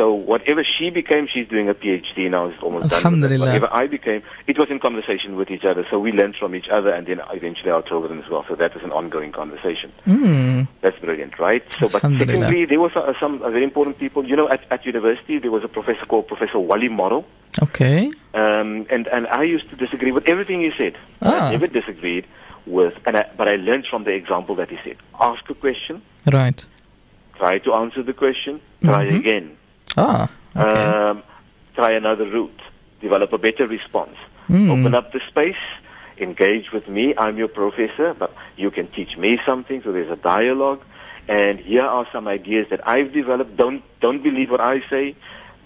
So 0.00 0.14
whatever 0.14 0.64
she 0.64 0.88
became, 0.88 1.28
she's 1.30 1.46
doing 1.46 1.68
a 1.68 1.74
PhD 1.74 2.30
now. 2.30 2.46
It's 2.46 2.62
almost 2.62 2.88
done. 2.88 3.20
Whatever 3.20 3.68
I 3.70 3.86
became, 3.86 4.22
it 4.46 4.58
was 4.58 4.70
in 4.70 4.80
conversation 4.80 5.36
with 5.36 5.50
each 5.50 5.66
other. 5.66 5.86
So 5.90 5.98
we 5.98 6.10
learned 6.10 6.36
from 6.36 6.54
each 6.54 6.70
other, 6.72 6.88
and 6.88 7.06
then 7.06 7.20
eventually 7.30 7.70
our 7.70 7.82
children 7.82 8.22
as 8.22 8.30
well. 8.30 8.42
So 8.48 8.54
that 8.54 8.74
was 8.74 8.82
an 8.82 8.92
ongoing 8.92 9.30
conversation. 9.30 9.92
Mm. 10.06 10.68
That's 10.80 10.98
brilliant, 11.00 11.38
right? 11.38 11.62
So, 11.78 11.90
but 11.90 12.00
secondly, 12.00 12.64
there 12.64 12.80
was 12.80 12.92
uh, 12.96 13.12
some 13.20 13.40
very 13.40 13.62
important 13.62 13.98
people. 13.98 14.24
You 14.24 14.36
know, 14.36 14.48
at, 14.48 14.62
at 14.70 14.86
university, 14.86 15.38
there 15.38 15.50
was 15.50 15.64
a 15.64 15.68
professor 15.68 16.06
called 16.06 16.28
Professor 16.28 16.58
Wally 16.58 16.88
Morrow. 16.88 17.26
Okay. 17.62 18.10
Um, 18.32 18.86
and 18.88 19.06
and 19.08 19.26
I 19.26 19.42
used 19.42 19.68
to 19.68 19.76
disagree 19.76 20.12
with 20.12 20.26
everything 20.26 20.62
he 20.62 20.70
said. 20.78 20.96
Ah. 21.20 21.48
I 21.48 21.50
never 21.50 21.66
disagreed 21.66 22.26
with, 22.64 22.94
and 23.04 23.18
I, 23.18 23.30
but 23.36 23.48
I 23.48 23.56
learned 23.56 23.86
from 23.90 24.04
the 24.04 24.12
example 24.12 24.54
that 24.54 24.70
he 24.70 24.78
said. 24.82 24.96
Ask 25.20 25.50
a 25.50 25.54
question. 25.54 26.00
Right. 26.32 26.64
Try 27.36 27.58
to 27.58 27.74
answer 27.74 28.02
the 28.02 28.14
question. 28.14 28.62
Try 28.80 29.04
mm-hmm. 29.04 29.16
again 29.16 29.56
Ah, 29.96 30.30
okay. 30.56 30.84
Um, 30.84 31.22
try 31.74 31.92
another 31.92 32.24
route. 32.24 32.60
Develop 33.00 33.32
a 33.32 33.38
better 33.38 33.66
response. 33.66 34.16
Mm. 34.48 34.70
Open 34.70 34.94
up 34.94 35.12
the 35.12 35.20
space. 35.28 35.56
Engage 36.18 36.70
with 36.72 36.86
me. 36.88 37.14
I'm 37.16 37.38
your 37.38 37.48
professor, 37.48 38.14
but 38.14 38.34
you 38.56 38.70
can 38.70 38.88
teach 38.88 39.16
me 39.16 39.38
something. 39.46 39.82
So 39.82 39.92
there's 39.92 40.10
a 40.10 40.16
dialogue. 40.16 40.82
And 41.28 41.58
here 41.58 41.82
are 41.82 42.06
some 42.12 42.28
ideas 42.28 42.66
that 42.70 42.86
I've 42.86 43.12
developed. 43.12 43.56
Don't 43.56 43.82
don't 44.00 44.22
believe 44.22 44.50
what 44.50 44.60
I 44.60 44.80
say. 44.90 45.16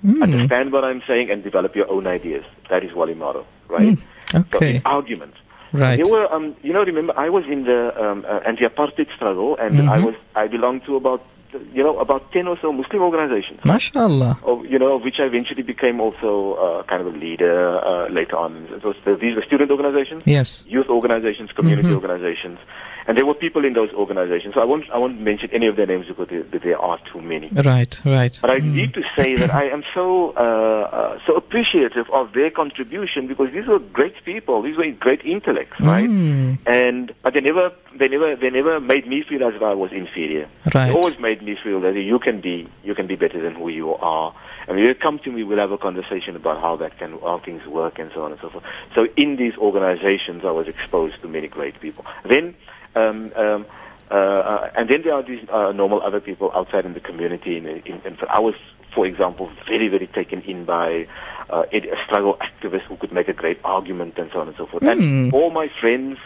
Mm. 0.04 0.22
Understand 0.22 0.72
what 0.72 0.84
I'm 0.84 1.02
saying 1.06 1.30
and 1.30 1.42
develop 1.42 1.74
your 1.74 1.90
own 1.90 2.06
ideas. 2.06 2.44
That 2.68 2.84
is 2.84 2.92
Wally 2.92 3.14
Morrow, 3.14 3.46
right? 3.68 3.96
Mm. 3.96 4.44
Okay. 4.54 4.78
So 4.78 4.82
argument. 4.84 5.34
Right. 5.72 5.96
There 5.96 6.06
were, 6.06 6.32
um, 6.32 6.54
you 6.62 6.72
know, 6.72 6.84
remember 6.84 7.18
I 7.18 7.30
was 7.30 7.44
in 7.46 7.64
the 7.64 7.80
um, 8.00 8.24
uh, 8.28 8.40
anti-apartheid 8.46 9.12
struggle, 9.16 9.56
and 9.56 9.74
mm-hmm. 9.74 9.88
I 9.88 9.98
was 10.04 10.14
I 10.36 10.46
belonged 10.46 10.84
to 10.84 10.94
about 10.94 11.24
you 11.72 11.82
know, 11.82 11.98
about 11.98 12.32
10 12.32 12.46
or 12.48 12.58
so 12.60 12.72
Muslim 12.72 13.02
organizations. 13.02 13.60
MashaAllah. 13.60 14.42
Of, 14.42 14.66
you 14.66 14.78
know, 14.78 14.98
which 14.98 15.16
I 15.18 15.24
eventually 15.24 15.62
became 15.62 16.00
also 16.00 16.54
uh, 16.54 16.82
kind 16.84 17.00
of 17.06 17.14
a 17.14 17.16
leader 17.16 17.78
uh, 17.78 18.08
later 18.08 18.36
on. 18.36 18.66
It 18.70 18.84
was, 18.84 18.96
these 19.04 19.36
were 19.36 19.44
student 19.46 19.70
organizations, 19.70 20.22
yes, 20.26 20.64
youth 20.68 20.88
organizations, 20.88 21.50
community 21.52 21.88
mm-hmm. 21.88 21.96
organizations. 21.96 22.58
And 23.06 23.16
there 23.16 23.26
were 23.26 23.34
people 23.34 23.64
in 23.64 23.74
those 23.74 23.90
organizations. 23.92 24.54
So 24.54 24.60
I 24.60 24.64
won't, 24.64 24.88
I 24.90 24.98
won't 24.98 25.20
mention 25.20 25.50
any 25.52 25.66
of 25.66 25.76
their 25.76 25.86
names 25.86 26.06
because 26.06 26.28
there, 26.28 26.42
there 26.42 26.78
are 26.78 26.98
too 27.12 27.20
many. 27.20 27.48
Right, 27.48 28.00
right. 28.04 28.38
But 28.40 28.50
I 28.50 28.58
mm. 28.60 28.72
need 28.72 28.94
to 28.94 29.02
say 29.16 29.34
that 29.36 29.52
I 29.52 29.68
am 29.68 29.82
so, 29.92 30.30
uh, 30.36 30.40
uh, 30.40 31.18
so 31.26 31.36
appreciative 31.36 32.06
of 32.12 32.32
their 32.32 32.50
contribution 32.50 33.26
because 33.26 33.52
these 33.52 33.66
were 33.66 33.78
great 33.78 34.14
people. 34.24 34.62
These 34.62 34.76
were 34.76 34.90
great 34.92 35.22
intellects, 35.24 35.78
right? 35.80 36.08
Mm. 36.08 36.58
And, 36.66 37.14
but 37.22 37.34
they 37.34 37.40
never, 37.40 37.72
they 37.98 38.08
never, 38.08 38.36
they 38.36 38.50
never 38.50 38.80
made 38.80 39.06
me 39.06 39.22
feel 39.28 39.44
as 39.44 39.54
if 39.54 39.62
I 39.62 39.74
was 39.74 39.92
inferior. 39.92 40.48
Right. 40.74 40.88
They 40.88 40.94
always 40.94 41.18
made 41.18 41.42
me 41.42 41.56
feel 41.62 41.80
that 41.82 41.94
you 41.94 42.18
can 42.18 42.40
be, 42.40 42.68
you 42.82 42.94
can 42.94 43.06
be 43.06 43.16
better 43.16 43.40
than 43.40 43.54
who 43.54 43.68
you 43.68 43.94
are. 43.94 44.34
And 44.66 44.76
when 44.76 44.86
you 44.86 44.94
come 44.94 45.18
to 45.20 45.30
me, 45.30 45.42
we'll 45.42 45.58
have 45.58 45.72
a 45.72 45.78
conversation 45.78 46.36
about 46.36 46.60
how 46.60 46.76
that 46.76 46.98
can, 46.98 47.18
how 47.20 47.38
things 47.44 47.66
work 47.66 47.98
and 47.98 48.10
so 48.14 48.24
on 48.24 48.32
and 48.32 48.40
so 48.40 48.48
forth. 48.48 48.64
So 48.94 49.08
in 49.16 49.36
these 49.36 49.54
organizations, 49.58 50.42
I 50.44 50.50
was 50.52 50.68
exposed 50.68 51.20
to 51.20 51.28
many 51.28 51.48
great 51.48 51.78
people. 51.80 52.06
Then, 52.24 52.54
um, 52.94 53.32
um, 53.36 53.66
uh, 54.10 54.14
uh, 54.14 54.70
and 54.76 54.88
then 54.88 55.02
there 55.02 55.14
are 55.14 55.22
these 55.22 55.46
uh, 55.48 55.72
normal 55.72 56.02
other 56.02 56.20
people 56.20 56.52
outside 56.54 56.84
in 56.84 56.94
the 56.94 57.00
community. 57.00 57.56
In, 57.56 57.66
in, 57.66 58.00
in, 58.04 58.18
I 58.30 58.38
was, 58.38 58.54
for 58.94 59.06
example, 59.06 59.50
very, 59.66 59.88
very 59.88 60.06
taken 60.08 60.42
in 60.42 60.64
by 60.64 61.06
uh, 61.50 61.64
a 61.72 61.80
struggle 62.06 62.38
activist 62.40 62.82
who 62.82 62.96
could 62.96 63.12
make 63.12 63.28
a 63.28 63.32
great 63.32 63.58
argument 63.64 64.18
and 64.18 64.30
so 64.32 64.40
on 64.40 64.48
and 64.48 64.56
so 64.56 64.66
forth. 64.66 64.82
Mm. 64.82 64.92
And 64.92 65.30
hmm. 65.30 65.34
all 65.34 65.50
my 65.50 65.68
friends 65.80 66.18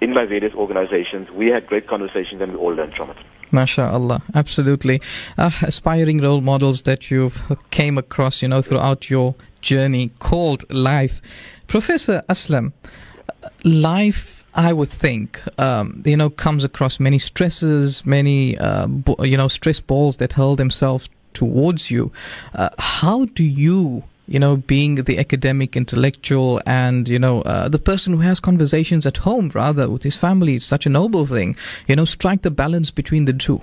in 0.00 0.12
my 0.12 0.24
various 0.24 0.54
organizations, 0.54 1.30
we 1.30 1.48
had 1.48 1.66
great 1.66 1.88
conversations 1.88 2.40
and 2.40 2.52
we 2.52 2.58
all 2.58 2.74
learned 2.74 2.94
from 2.94 3.10
it. 3.10 3.16
MashaAllah, 3.52 4.22
absolutely. 4.34 5.00
Uh, 5.38 5.50
aspiring 5.62 6.20
role 6.20 6.40
models 6.40 6.82
that 6.82 7.10
you've 7.10 7.42
came 7.70 7.96
across, 7.96 8.42
you 8.42 8.48
know, 8.48 8.60
throughout 8.60 9.08
your 9.08 9.34
journey 9.60 10.10
called 10.18 10.64
life. 10.70 11.22
Professor 11.66 12.22
Aslam, 12.28 12.72
life 13.64 14.35
I 14.56 14.72
would 14.72 14.88
think, 14.88 15.42
um, 15.60 16.02
you 16.06 16.16
know, 16.16 16.30
comes 16.30 16.64
across 16.64 16.98
many 16.98 17.18
stresses, 17.18 18.04
many, 18.06 18.56
uh, 18.56 18.86
bo- 18.86 19.22
you 19.22 19.36
know, 19.36 19.48
stress 19.48 19.80
balls 19.80 20.16
that 20.16 20.32
hurl 20.32 20.56
themselves 20.56 21.10
towards 21.34 21.90
you. 21.90 22.10
Uh, 22.54 22.70
how 22.78 23.26
do 23.26 23.44
you, 23.44 24.02
you 24.26 24.38
know, 24.38 24.56
being 24.56 24.94
the 24.96 25.18
academic, 25.18 25.76
intellectual, 25.76 26.62
and, 26.64 27.06
you 27.06 27.18
know, 27.18 27.42
uh, 27.42 27.68
the 27.68 27.78
person 27.78 28.14
who 28.14 28.20
has 28.20 28.40
conversations 28.40 29.04
at 29.04 29.18
home 29.18 29.50
rather 29.54 29.90
with 29.90 30.02
his 30.02 30.16
family, 30.16 30.54
it's 30.54 30.64
such 30.64 30.86
a 30.86 30.88
noble 30.88 31.26
thing, 31.26 31.54
you 31.86 31.94
know, 31.94 32.06
strike 32.06 32.40
the 32.40 32.50
balance 32.50 32.90
between 32.90 33.26
the 33.26 33.34
two? 33.34 33.60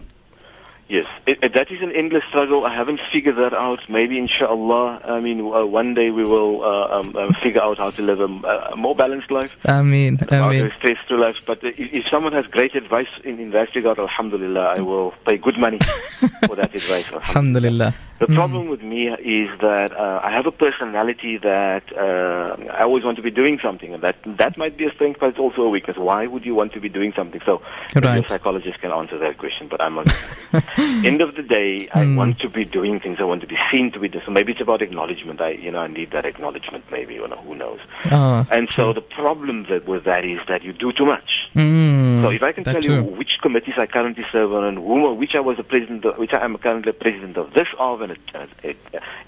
Yes, 0.93 1.07
it, 1.25 1.39
it, 1.41 1.53
that 1.55 1.71
is 1.71 1.81
an 1.81 1.91
endless 1.91 2.21
struggle. 2.29 2.67
I 2.67 2.75
haven't 2.75 2.99
figured 3.11 3.37
that 3.37 3.51
out. 3.51 3.79
Maybe, 3.89 4.19
inshallah, 4.19 5.01
I 5.03 5.19
mean, 5.21 5.39
uh, 5.39 5.65
one 5.65 5.95
day 5.95 6.11
we 6.11 6.23
will 6.23 6.61
uh, 6.63 6.99
um, 6.99 7.15
uh, 7.17 7.31
figure 7.41 7.63
out 7.63 7.79
how 7.79 7.89
to 7.89 8.01
live 8.03 8.19
a, 8.19 8.27
more 8.75 8.95
balanced 8.95 9.31
life. 9.31 9.49
I 9.65 9.81
mean, 9.81 10.19
I 10.29 10.47
mean. 10.51 10.71
stress 10.77 10.97
to 11.07 11.15
life. 11.15 11.37
But 11.47 11.63
if, 11.63 11.73
if, 11.79 12.03
someone 12.11 12.33
has 12.33 12.45
great 12.45 12.75
advice 12.75 13.07
in, 13.23 13.39
in 13.39 13.49
that 13.57 13.73
regard, 13.73 13.97
alhamdulillah, 13.97 14.75
I 14.77 14.81
will 14.81 15.15
pay 15.25 15.37
good 15.37 15.57
money 15.57 15.79
for 16.45 16.55
that 16.57 16.75
advice. 16.75 17.11
Alhamdulillah. 17.11 17.95
The 18.19 18.27
mm. 18.27 18.35
problem 18.35 18.67
with 18.67 18.81
me 18.81 19.07
is 19.07 19.49
that 19.59 19.91
uh, 19.91 20.21
I 20.23 20.31
have 20.31 20.45
a 20.45 20.51
personality 20.51 21.37
that 21.39 21.83
uh, 21.97 22.71
I 22.71 22.83
always 22.83 23.03
want 23.03 23.17
to 23.17 23.23
be 23.23 23.31
doing 23.31 23.59
something, 23.61 23.93
and 23.93 24.03
that 24.03 24.17
that 24.25 24.57
might 24.57 24.77
be 24.77 24.85
a 24.85 24.91
strength, 24.91 25.19
but 25.19 25.29
it's 25.29 25.39
also 25.39 25.63
a 25.63 25.69
weakness. 25.69 25.97
Why 25.97 26.27
would 26.27 26.45
you 26.45 26.55
want 26.55 26.73
to 26.73 26.79
be 26.79 26.89
doing 26.89 27.11
something? 27.15 27.41
So, 27.45 27.61
right. 27.95 28.23
a 28.23 28.29
psychologist 28.29 28.79
can 28.81 28.91
answer 28.91 29.17
that 29.17 29.37
question, 29.39 29.67
but 29.67 29.81
I'm 29.81 29.95
not. 29.95 30.07
End 30.77 31.21
of 31.21 31.35
the 31.35 31.43
day, 31.43 31.89
I 31.93 32.05
mm. 32.05 32.15
want 32.15 32.39
to 32.39 32.49
be 32.49 32.65
doing 32.65 32.99
things. 32.99 33.17
I 33.19 33.23
want 33.23 33.41
to 33.41 33.47
be 33.47 33.57
seen 33.71 33.91
to 33.93 33.99
be 33.99 34.07
doing. 34.09 34.23
So 34.25 34.31
maybe 34.31 34.51
it's 34.51 34.61
about 34.61 34.81
acknowledgement. 34.81 35.41
I, 35.41 35.51
you 35.51 35.71
know, 35.71 35.79
I 35.79 35.87
need 35.87 36.11
that 36.11 36.25
acknowledgement. 36.25 36.85
Maybe, 36.91 37.15
you 37.15 37.27
know, 37.27 37.37
who 37.37 37.55
knows? 37.55 37.79
Oh, 38.11 38.45
and 38.51 38.71
so 38.71 38.93
the 38.93 39.01
problem 39.01 39.65
that, 39.69 39.87
with 39.87 40.03
that 40.05 40.23
is 40.23 40.39
that 40.47 40.63
you 40.63 40.71
do 40.71 40.91
too 40.93 41.05
much. 41.05 41.49
Mm, 41.55 42.12
so 42.23 42.31
if 42.31 42.43
I 42.43 42.51
can 42.51 42.63
tell 42.63 42.81
too. 42.81 42.93
you 42.93 43.03
which 43.03 43.37
committees 43.41 43.75
I 43.77 43.85
currently 43.85 44.25
serve 44.31 44.53
on, 44.53 44.63
and 44.63 44.77
whom, 44.77 45.17
which 45.17 45.35
I 45.35 45.39
was 45.39 45.57
the 45.57 45.63
president, 45.63 46.05
of, 46.05 46.17
which 46.17 46.33
I 46.33 46.43
am 46.43 46.57
currently 46.57 46.91
president 46.91 47.37
of 47.37 47.53
this 47.53 47.67
of, 47.77 48.01
and 48.01 48.17
an 48.33 48.75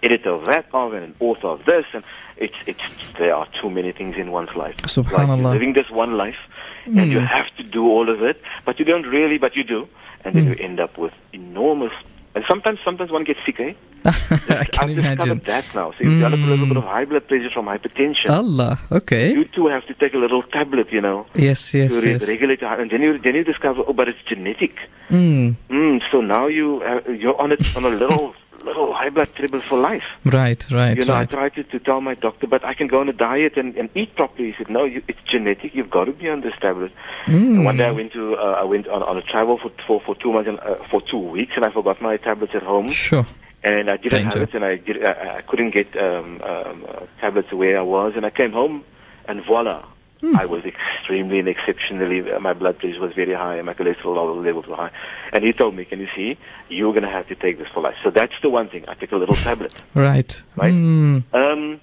editor 0.03 0.31
of 0.31 0.45
that 0.45 0.65
of 0.73 0.93
and 0.93 1.03
an 1.03 1.15
author 1.19 1.47
of 1.47 1.65
this, 1.65 1.85
and 1.93 2.03
it's 2.37 2.55
it's 2.65 2.81
there 3.17 3.35
are 3.35 3.47
too 3.61 3.69
many 3.69 3.91
things 3.91 4.15
in 4.17 4.31
one's 4.31 4.55
life. 4.55 4.77
Subhanallah. 4.77 5.43
Like 5.43 5.53
living 5.53 5.73
this 5.73 5.89
one 5.89 6.17
life, 6.17 6.37
mm. 6.85 6.99
and 6.99 7.11
you 7.11 7.19
hmm. 7.19 7.25
have 7.25 7.53
to 7.57 7.63
do 7.63 7.85
all 7.85 8.09
of 8.09 8.21
it, 8.21 8.41
but 8.65 8.79
you 8.79 8.85
don't 8.85 9.07
really, 9.07 9.37
but 9.37 9.55
you 9.55 9.63
do, 9.63 9.87
and 10.23 10.35
then 10.35 10.45
mm. 10.45 10.57
you 10.57 10.63
end 10.63 10.79
up 10.79 10.97
with 10.97 11.13
enormous. 11.33 11.93
And 12.35 12.43
sometimes, 12.49 12.79
sometimes 12.83 13.11
one 13.11 13.23
gets 13.23 13.39
sick, 13.45 13.59
eh? 13.61 13.73
I 14.05 14.11
I've 14.49 14.69
can 14.71 14.89
imagine. 14.89 15.17
discovered 15.17 15.45
that 15.45 15.65
now. 15.73 15.91
So 15.93 16.03
you 16.03 16.09
develop 16.15 16.39
a 16.41 16.43
little 16.43 16.67
bit 16.67 16.77
of 16.77 16.83
high 16.83 17.05
blood 17.05 17.27
pressure 17.27 17.49
from 17.49 17.65
hypertension. 17.65 18.29
Allah. 18.29 18.77
Okay. 18.91 19.31
You 19.31 19.45
too 19.45 19.67
have 19.67 19.85
to 19.87 19.93
take 19.95 20.13
a 20.13 20.17
little 20.17 20.43
tablet, 20.43 20.91
you 20.91 21.01
know, 21.01 21.25
Yes, 21.33 21.73
yes, 21.73 21.91
to 21.93 22.01
re- 22.01 22.11
yes. 22.11 22.27
regulate 22.27 22.59
your 22.61 22.67
heart. 22.69 22.81
And 22.81 22.91
then 22.91 23.01
you, 23.01 23.17
then 23.17 23.35
you 23.35 23.43
discover, 23.45 23.81
oh, 23.87 23.93
but 23.93 24.09
it's 24.09 24.19
genetic. 24.27 24.75
Mm, 25.09 25.55
Mm, 25.69 26.01
so 26.11 26.19
now 26.21 26.47
you, 26.47 26.81
uh, 26.83 27.09
you're 27.09 27.39
on, 27.41 27.51
it, 27.53 27.61
on 27.77 27.85
a 27.85 27.89
little, 27.89 28.35
little 28.65 28.93
high 28.93 29.09
blood 29.09 29.33
table 29.35 29.61
for 29.61 29.77
life. 29.79 30.03
right, 30.25 30.65
right, 30.71 30.97
You 30.97 31.05
know, 31.05 31.13
I 31.13 31.25
tried 31.25 31.55
to, 31.55 31.63
to 31.63 31.79
tell 31.79 32.01
my 32.01 32.15
doctor, 32.15 32.47
but 32.47 32.63
I 32.65 32.73
can 32.73 32.87
go 32.87 32.99
on 32.99 33.09
a 33.09 33.13
diet 33.13 33.57
and, 33.57 33.75
and 33.75 33.89
eat 33.95 34.15
properly. 34.15 34.51
He 34.51 34.55
said, 34.57 34.69
no, 34.69 34.83
you, 34.83 35.01
it's 35.07 35.19
genetic. 35.29 35.73
You've 35.73 35.89
got 35.89 36.05
to 36.05 36.11
be 36.11 36.29
on 36.29 36.41
this 36.41 36.53
tablet. 36.59 36.91
Mm. 37.27 37.55
And 37.55 37.65
one 37.65 37.77
day 37.77 37.85
I 37.85 37.91
went 37.91 38.13
to, 38.13 38.35
uh, 38.35 38.57
I 38.59 38.63
went 38.63 38.87
on, 38.87 39.03
on 39.03 39.17
a 39.17 39.21
travel 39.21 39.57
for, 39.57 39.71
for, 39.87 40.01
for 40.01 40.15
two 40.15 40.33
months, 40.33 40.49
and, 40.49 40.59
uh, 40.59 40.83
for 40.89 41.01
two 41.01 41.17
weeks, 41.19 41.53
and 41.55 41.63
I 41.63 41.71
forgot 41.71 42.01
my 42.01 42.17
tablets 42.17 42.53
at 42.55 42.63
home. 42.63 42.89
Sure. 42.89 43.25
And 43.63 43.89
I 43.89 43.97
didn't 43.97 44.23
Danger. 44.23 44.39
have 44.39 44.49
it, 44.49 44.53
and 44.53 44.65
I, 44.65 44.75
did, 44.75 45.03
I, 45.03 45.37
I 45.37 45.41
couldn't 45.41 45.71
get 45.71 45.95
um, 45.97 46.41
um, 46.43 46.85
uh, 46.87 47.05
tablets 47.19 47.51
where 47.51 47.79
I 47.79 47.81
was. 47.81 48.13
And 48.15 48.25
I 48.25 48.29
came 48.29 48.51
home, 48.51 48.83
and 49.27 49.43
voila, 49.45 49.85
Hmm. 50.25 50.35
I 50.37 50.45
was 50.45 50.63
extremely 50.65 51.37
and 51.37 51.47
exceptionally. 51.47 52.31
Uh, 52.31 52.39
my 52.39 52.53
blood 52.53 52.79
pressure 52.79 52.99
was 52.99 53.13
very 53.13 53.33
high, 53.33 53.57
and 53.57 53.65
my 53.67 53.75
cholesterol 53.75 54.43
levels 54.43 54.65
were 54.65 54.75
high. 54.75 54.89
And 55.33 55.43
he 55.43 55.53
told 55.53 55.75
me, 55.75 55.85
"Can 55.85 55.99
you 55.99 56.07
see? 56.15 56.35
You're 56.67 56.93
going 56.93 57.03
to 57.03 57.09
have 57.09 57.27
to 57.27 57.35
take 57.35 57.59
this 57.59 57.67
for 57.73 57.81
life." 57.81 57.95
So 58.03 58.09
that's 58.09 58.33
the 58.41 58.49
one 58.49 58.67
thing. 58.69 58.85
I 58.87 58.95
take 58.95 59.11
a 59.11 59.17
little 59.17 59.35
tablet. 59.35 59.79
Right. 59.93 60.31
Right. 60.55 60.73
Mm, 60.73 61.23
Um, 61.33 61.79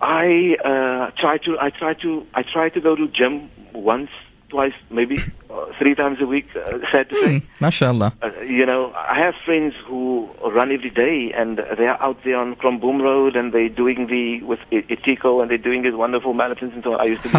I 0.00 0.56
uh, 0.64 1.10
try 1.20 1.38
to. 1.38 1.58
I 1.60 1.70
try 1.70 1.94
to. 1.94 2.26
I 2.34 2.42
try 2.42 2.70
to 2.70 2.80
go 2.80 2.96
to 2.96 3.06
gym 3.08 3.50
once, 3.72 4.10
twice, 4.50 4.74
maybe 4.90 5.16
uh, 5.48 5.66
three 5.78 5.94
times 5.94 6.18
a 6.20 6.26
week. 6.26 6.46
Uh, 6.54 6.78
sad 6.92 7.08
to 7.08 7.14
say. 7.22 7.34
mm, 7.40 7.42
mashallah. 7.60 8.12
Uh, 8.22 8.30
you 8.42 8.66
know, 8.66 8.92
I 8.94 9.16
have 9.18 9.34
friends 9.44 9.74
who 9.86 10.28
run 10.58 10.70
every 10.72 10.90
day, 10.90 11.32
and 11.34 11.58
they 11.78 11.86
are 11.86 12.00
out 12.02 12.18
there 12.24 12.36
on 12.36 12.56
Kromboom 12.56 13.00
Road, 13.00 13.36
and 13.36 13.52
they're 13.54 13.68
doing 13.68 14.06
the 14.08 14.42
with 14.42 14.58
I- 14.72 14.84
Itico, 14.94 15.40
and 15.40 15.50
they're 15.50 15.56
doing 15.70 15.82
these 15.82 15.94
wonderful 15.94 16.34
marathons 16.34 16.74
and 16.74 16.82
so 16.84 16.94
on. 16.94 17.00
I 17.00 17.04
used 17.04 17.22
to 17.22 17.28
be 17.28 17.34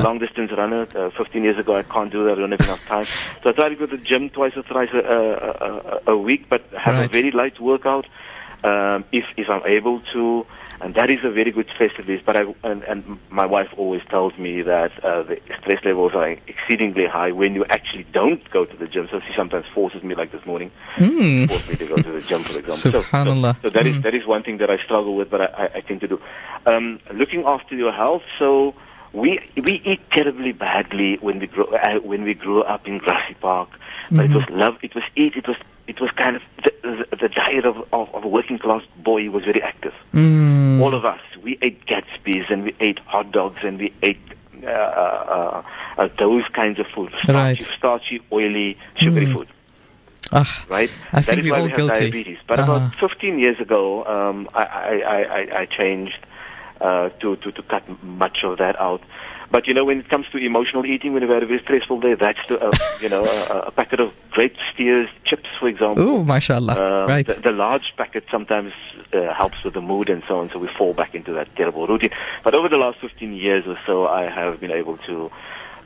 a 0.00 0.02
long 0.02 0.18
distance 0.18 0.50
runner 0.52 0.86
uh, 0.94 1.10
15 1.16 1.42
years 1.44 1.58
ago. 1.58 1.76
I 1.76 1.82
can't 1.84 2.12
do 2.12 2.24
that. 2.24 2.32
I 2.32 2.40
don't 2.40 2.50
have 2.50 2.60
enough 2.60 2.84
time. 2.86 3.06
So 3.42 3.50
I 3.50 3.52
try 3.52 3.68
to 3.70 3.76
go 3.76 3.86
to 3.86 3.96
the 3.96 4.02
gym 4.02 4.28
twice 4.30 4.52
or 4.56 4.62
thrice 4.64 4.90
a, 4.92 4.98
a, 4.98 6.10
a, 6.10 6.12
a 6.14 6.16
week, 6.18 6.48
but 6.50 6.62
have 6.76 6.94
Right. 6.96 7.04
a 7.10 7.12
very 7.12 7.30
light 7.30 7.60
workout 7.60 8.06
um, 8.64 9.04
if 9.12 9.24
if 9.36 9.48
I'm 9.48 9.64
able 9.66 10.00
to. 10.12 10.44
And 10.80 10.94
that 10.94 11.10
is 11.10 11.18
a 11.24 11.30
very 11.30 11.50
good 11.50 11.68
stress 11.74 11.90
release. 11.98 12.22
But 12.24 12.36
I 12.36 12.42
and, 12.62 12.82
and 12.84 13.18
my 13.30 13.46
wife 13.46 13.68
always 13.76 14.02
tells 14.10 14.36
me 14.38 14.62
that 14.62 14.92
uh, 15.04 15.22
the 15.24 15.40
stress 15.60 15.84
levels 15.84 16.12
are 16.14 16.30
exceedingly 16.46 17.06
high 17.06 17.32
when 17.32 17.54
you 17.54 17.64
actually 17.68 18.06
don't 18.12 18.48
go 18.50 18.64
to 18.64 18.76
the 18.76 18.86
gym. 18.86 19.08
So 19.10 19.20
she 19.20 19.32
sometimes 19.36 19.66
forces 19.74 20.02
me, 20.04 20.14
like 20.14 20.30
this 20.32 20.44
morning, 20.46 20.70
Mm. 20.96 21.48
forced 21.48 21.68
me 21.68 21.76
to 21.76 21.86
go 21.86 21.96
to 21.96 22.12
the 22.12 22.20
gym, 22.20 22.44
for 22.44 22.58
example. 22.58 22.76
So- 22.76 22.90
So, 22.90 23.02
so, 23.62 23.70
that 23.70 23.86
is 23.86 23.96
Mm. 23.96 24.02
that 24.02 24.14
is 24.14 24.24
one 24.26 24.42
thing 24.44 24.58
that 24.58 24.70
I 24.70 24.78
struggle 24.78 25.16
with, 25.16 25.30
but 25.30 25.40
I, 25.40 25.46
I, 25.64 25.64
I 25.78 25.80
tend 25.80 26.00
to 26.02 26.08
do. 26.08 26.20
Um, 26.66 27.00
looking 27.12 27.42
after 27.44 27.74
your 27.74 27.92
health. 27.92 28.22
So 28.38 28.74
we 29.12 29.40
we 29.56 29.82
eat 29.84 30.00
terribly 30.12 30.52
badly 30.52 31.18
when 31.20 31.40
we 31.40 31.46
grow 31.48 31.64
uh, 31.66 31.98
when 32.10 32.22
we 32.22 32.34
grew 32.34 32.62
up 32.62 32.86
in 32.86 32.98
Grassy 32.98 33.34
Park. 33.40 33.68
But 34.10 34.24
it 34.26 34.30
was 34.34 34.44
love. 34.48 34.76
It 34.82 34.94
was 34.94 35.04
eat. 35.16 35.34
It 35.36 35.46
was 35.48 35.56
it 35.86 36.00
was 36.00 36.10
kind 36.12 36.36
of 36.36 36.42
the, 36.64 36.72
the, 36.82 37.16
the 37.16 37.28
diet 37.28 37.64
of, 37.66 37.76
of, 37.92 38.14
of 38.14 38.24
a 38.24 38.28
working 38.28 38.58
class 38.58 38.82
boy 39.02 39.28
was 39.30 39.44
very 39.44 39.62
active. 39.62 39.92
Mm. 40.14 40.67
All 40.82 40.94
of 40.94 41.04
us. 41.04 41.20
We 41.42 41.58
ate 41.62 41.84
Gatsby's 41.86 42.46
and 42.50 42.64
we 42.64 42.74
ate 42.80 42.98
hot 43.00 43.30
dogs 43.32 43.58
and 43.62 43.78
we 43.78 43.92
ate 44.02 44.20
uh, 44.64 44.66
uh, 44.70 45.62
uh, 45.98 46.08
those 46.18 46.42
kinds 46.52 46.78
of 46.80 46.86
food. 46.94 47.12
Starchy, 47.22 47.64
Right. 47.64 47.74
starchy 47.78 48.20
oily, 48.32 48.76
sugary 48.96 49.26
Mm. 49.26 49.32
food 49.34 49.48
Ah, 50.32 50.64
right? 50.68 50.90
I 51.12 51.20
that 51.20 51.24
think 51.26 51.44
we're 51.44 51.52
why 51.52 51.58
all 51.60 51.64
we 51.64 51.70
have 51.70 51.76
guilty. 51.78 52.00
diabetes. 52.00 52.38
But 52.46 52.58
Uh-huh. 52.60 52.76
about 52.76 52.94
15 53.00 53.38
years 53.38 53.58
ago, 53.60 54.04
um, 54.04 54.48
I, 54.54 54.62
I, 54.64 54.94
I, 55.16 55.22
I, 55.38 55.60
I 55.60 55.66
changed 55.66 56.18
uh, 56.80 57.08
to, 57.20 57.36
to, 57.36 57.52
to 57.52 57.62
cut 57.62 57.82
much 58.02 58.38
of 58.44 58.58
that 58.58 58.78
out. 58.80 59.00
But 59.50 59.66
you 59.66 59.72
know, 59.74 59.84
when 59.84 59.98
it 60.00 60.08
comes 60.10 60.26
to 60.32 60.38
emotional 60.38 60.84
eating, 60.84 61.12
when 61.14 61.22
you've 61.22 61.30
had 61.30 61.42
a 61.42 61.46
very 61.46 61.60
stressful 61.60 62.00
day, 62.00 62.14
that's 62.14 62.38
the, 62.48 62.60
uh, 62.60 62.70
you 63.00 63.08
know 63.08 63.24
a, 63.24 63.68
a 63.68 63.70
packet 63.70 63.98
of 64.00 64.12
grape 64.30 64.56
steers, 64.72 65.08
chips, 65.24 65.48
for 65.58 65.68
example. 65.68 66.02
Ooh, 66.06 66.24
mashallah. 66.24 66.74
Um, 67.04 67.08
right. 67.08 67.26
The, 67.26 67.40
the 67.40 67.52
large 67.52 67.94
packet 67.96 68.24
sometimes 68.30 68.72
uh, 69.14 69.32
helps 69.34 69.64
with 69.64 69.74
the 69.74 69.80
mood 69.80 70.10
and 70.10 70.22
so 70.28 70.38
on, 70.38 70.50
so 70.52 70.58
we 70.58 70.68
fall 70.76 70.92
back 70.94 71.14
into 71.14 71.32
that 71.32 71.54
terrible 71.56 71.86
routine. 71.86 72.10
But 72.44 72.54
over 72.54 72.68
the 72.68 72.76
last 72.76 72.98
15 73.00 73.32
years 73.32 73.64
or 73.66 73.78
so, 73.86 74.06
I 74.06 74.28
have 74.28 74.60
been 74.60 74.70
able 74.70 74.98
to 74.98 75.30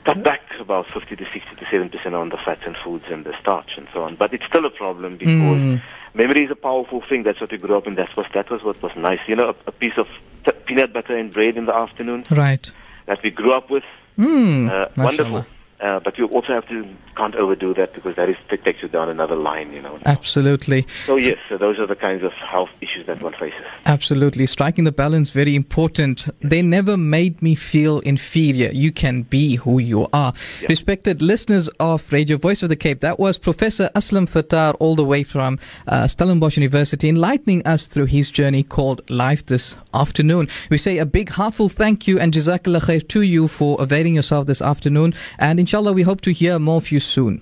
cut 0.05 0.25
back 0.25 0.41
about 0.59 0.91
50 0.91 1.15
to 1.15 1.25
60 1.33 1.41
to 1.57 1.65
7 1.71 1.89
percent 1.89 2.15
on 2.17 2.31
the 2.31 2.39
fats 2.45 2.63
and 2.67 2.77
foods 2.85 3.05
and 3.09 3.25
the 3.25 3.33
starch 3.41 3.71
and 3.77 3.87
so 3.95 4.03
on. 4.03 4.17
But 4.17 4.35
it's 4.35 4.45
still 4.47 4.65
a 4.67 4.71
problem 4.71 5.17
because 5.19 5.61
Mm. 5.61 5.81
memory 6.15 6.43
is 6.45 6.51
a 6.51 6.57
powerful 6.57 7.01
thing. 7.09 7.23
That's 7.23 7.41
what 7.41 7.53
we 7.53 7.59
grew 7.59 7.77
up 7.77 7.87
in. 7.87 7.95
That's 7.95 8.17
what 8.17 8.27
that 8.35 8.51
was 8.51 8.65
what 8.65 8.83
was 8.83 8.91
nice. 8.97 9.21
You 9.29 9.37
know, 9.37 9.51
a, 9.51 9.55
a 9.69 9.73
piece 9.73 9.97
of 9.97 10.09
t- 10.45 10.51
peanut 10.67 10.93
butter 10.93 11.17
and 11.17 11.33
bread 11.33 11.57
in 11.57 11.67
the 11.67 11.75
afternoon 11.75 12.25
right. 12.33 12.73
That 13.07 13.23
we 13.23 13.31
grew 13.31 13.53
up 13.53 13.71
with. 13.71 13.85
Mm. 14.19 14.71
Uh, 14.71 14.89
wonderful. 14.97 15.47
Uh, 15.83 15.99
but 15.99 16.17
you 16.17 16.27
also 16.27 16.53
have 16.53 16.67
to 16.69 16.87
can't 17.17 17.35
overdo 17.35 17.75
that 17.75 17.93
because 17.93 18.15
that 18.17 18.29
is 18.29 18.37
that 18.51 18.65
takes 18.65 18.83
you 18.83 18.89
down 18.89 19.09
another 19.09 19.35
line. 19.35 19.73
You 19.73 19.83
know. 19.83 19.99
Absolutely. 20.07 20.87
So 21.07 21.17
yes, 21.17 21.39
so 21.49 21.59
those 21.59 21.79
are 21.79 21.87
the 21.87 21.97
kinds 21.97 22.23
of 22.23 22.33
health 22.33 22.71
issues 22.81 23.07
that 23.07 23.21
one 23.23 23.33
faces. 23.35 23.61
Absolutely. 23.85 24.47
Striking 24.47 24.85
the 24.85 24.93
balance, 24.93 25.31
very 25.31 25.57
important. 25.57 26.29
They 26.41 26.63
never 26.63 26.97
made 26.97 27.43
me 27.43 27.57
feel 27.57 27.99
inferior. 28.01 28.71
You 28.73 28.93
can 28.93 29.23
be 29.23 29.57
who 29.57 29.81
you 29.81 30.09
are. 30.13 30.33
Yeah. 30.61 30.69
Respected 30.69 31.21
listeners 31.21 31.69
of 31.81 32.11
Radio 32.13 32.37
Voice 32.37 32.63
of 32.63 32.69
the 32.69 32.77
Cape, 32.77 33.01
that 33.01 33.19
was 33.19 33.39
Professor 33.39 33.91
Aslam 33.97 34.29
Fataar, 34.29 34.77
all 34.79 34.95
the 34.95 35.05
way 35.05 35.25
from 35.25 35.59
uh, 35.89 36.07
Stellenbosch 36.07 36.57
University, 36.57 37.09
enlightening 37.09 37.67
us 37.67 37.89
through 37.89 38.07
his 38.07 38.31
journey 38.31 38.63
called 38.63 39.09
Life 39.11 39.47
this 39.47 39.79
afternoon. 39.95 40.49
We 40.71 40.79
say 40.79 40.99
a 40.99 41.07
big 41.07 41.31
heartfelt 41.31 41.73
thank 41.73 42.07
you 42.07 42.19
and 42.19 42.33
Jazakallah 42.33 42.83
khair 42.83 43.07
to 43.09 43.23
you 43.23 43.49
for 43.49 43.83
availing 43.83 44.15
yourself 44.15 44.47
this 44.47 44.63
afternoon. 44.63 45.15
And 45.39 45.59
inshallah, 45.73 45.95
we 45.95 46.03
hope 46.03 46.21
to 46.21 46.33
hear 46.33 46.59
more 46.59 46.77
of 46.77 46.93
you 46.93 47.01
soon. 47.01 47.41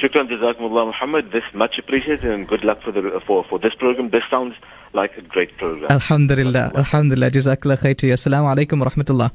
Shukran 0.00 0.28
jazakumullah 0.30 0.86
Muhammad. 0.86 1.32
This 1.32 1.42
much 1.52 1.78
appreciated 1.78 2.30
and 2.30 2.46
good 2.46 2.62
luck 2.62 2.80
for 2.80 2.92
the 2.92 3.20
for, 3.26 3.44
for 3.48 3.58
this 3.58 3.74
program. 3.74 4.10
This 4.10 4.22
sounds 4.30 4.54
like 4.92 5.16
a 5.16 5.22
great 5.22 5.56
program. 5.56 5.88
Alhamdulillah. 5.90 6.70
Alhamdulillah. 6.76 7.30
Jazakallah 7.32 7.78
khair 7.78 7.98
to 7.98 8.06
you. 8.06 8.14
Assalamu 8.14 8.46
alaikum 8.54 8.78
wa 8.78 8.88
rahmatullah. 8.90 9.32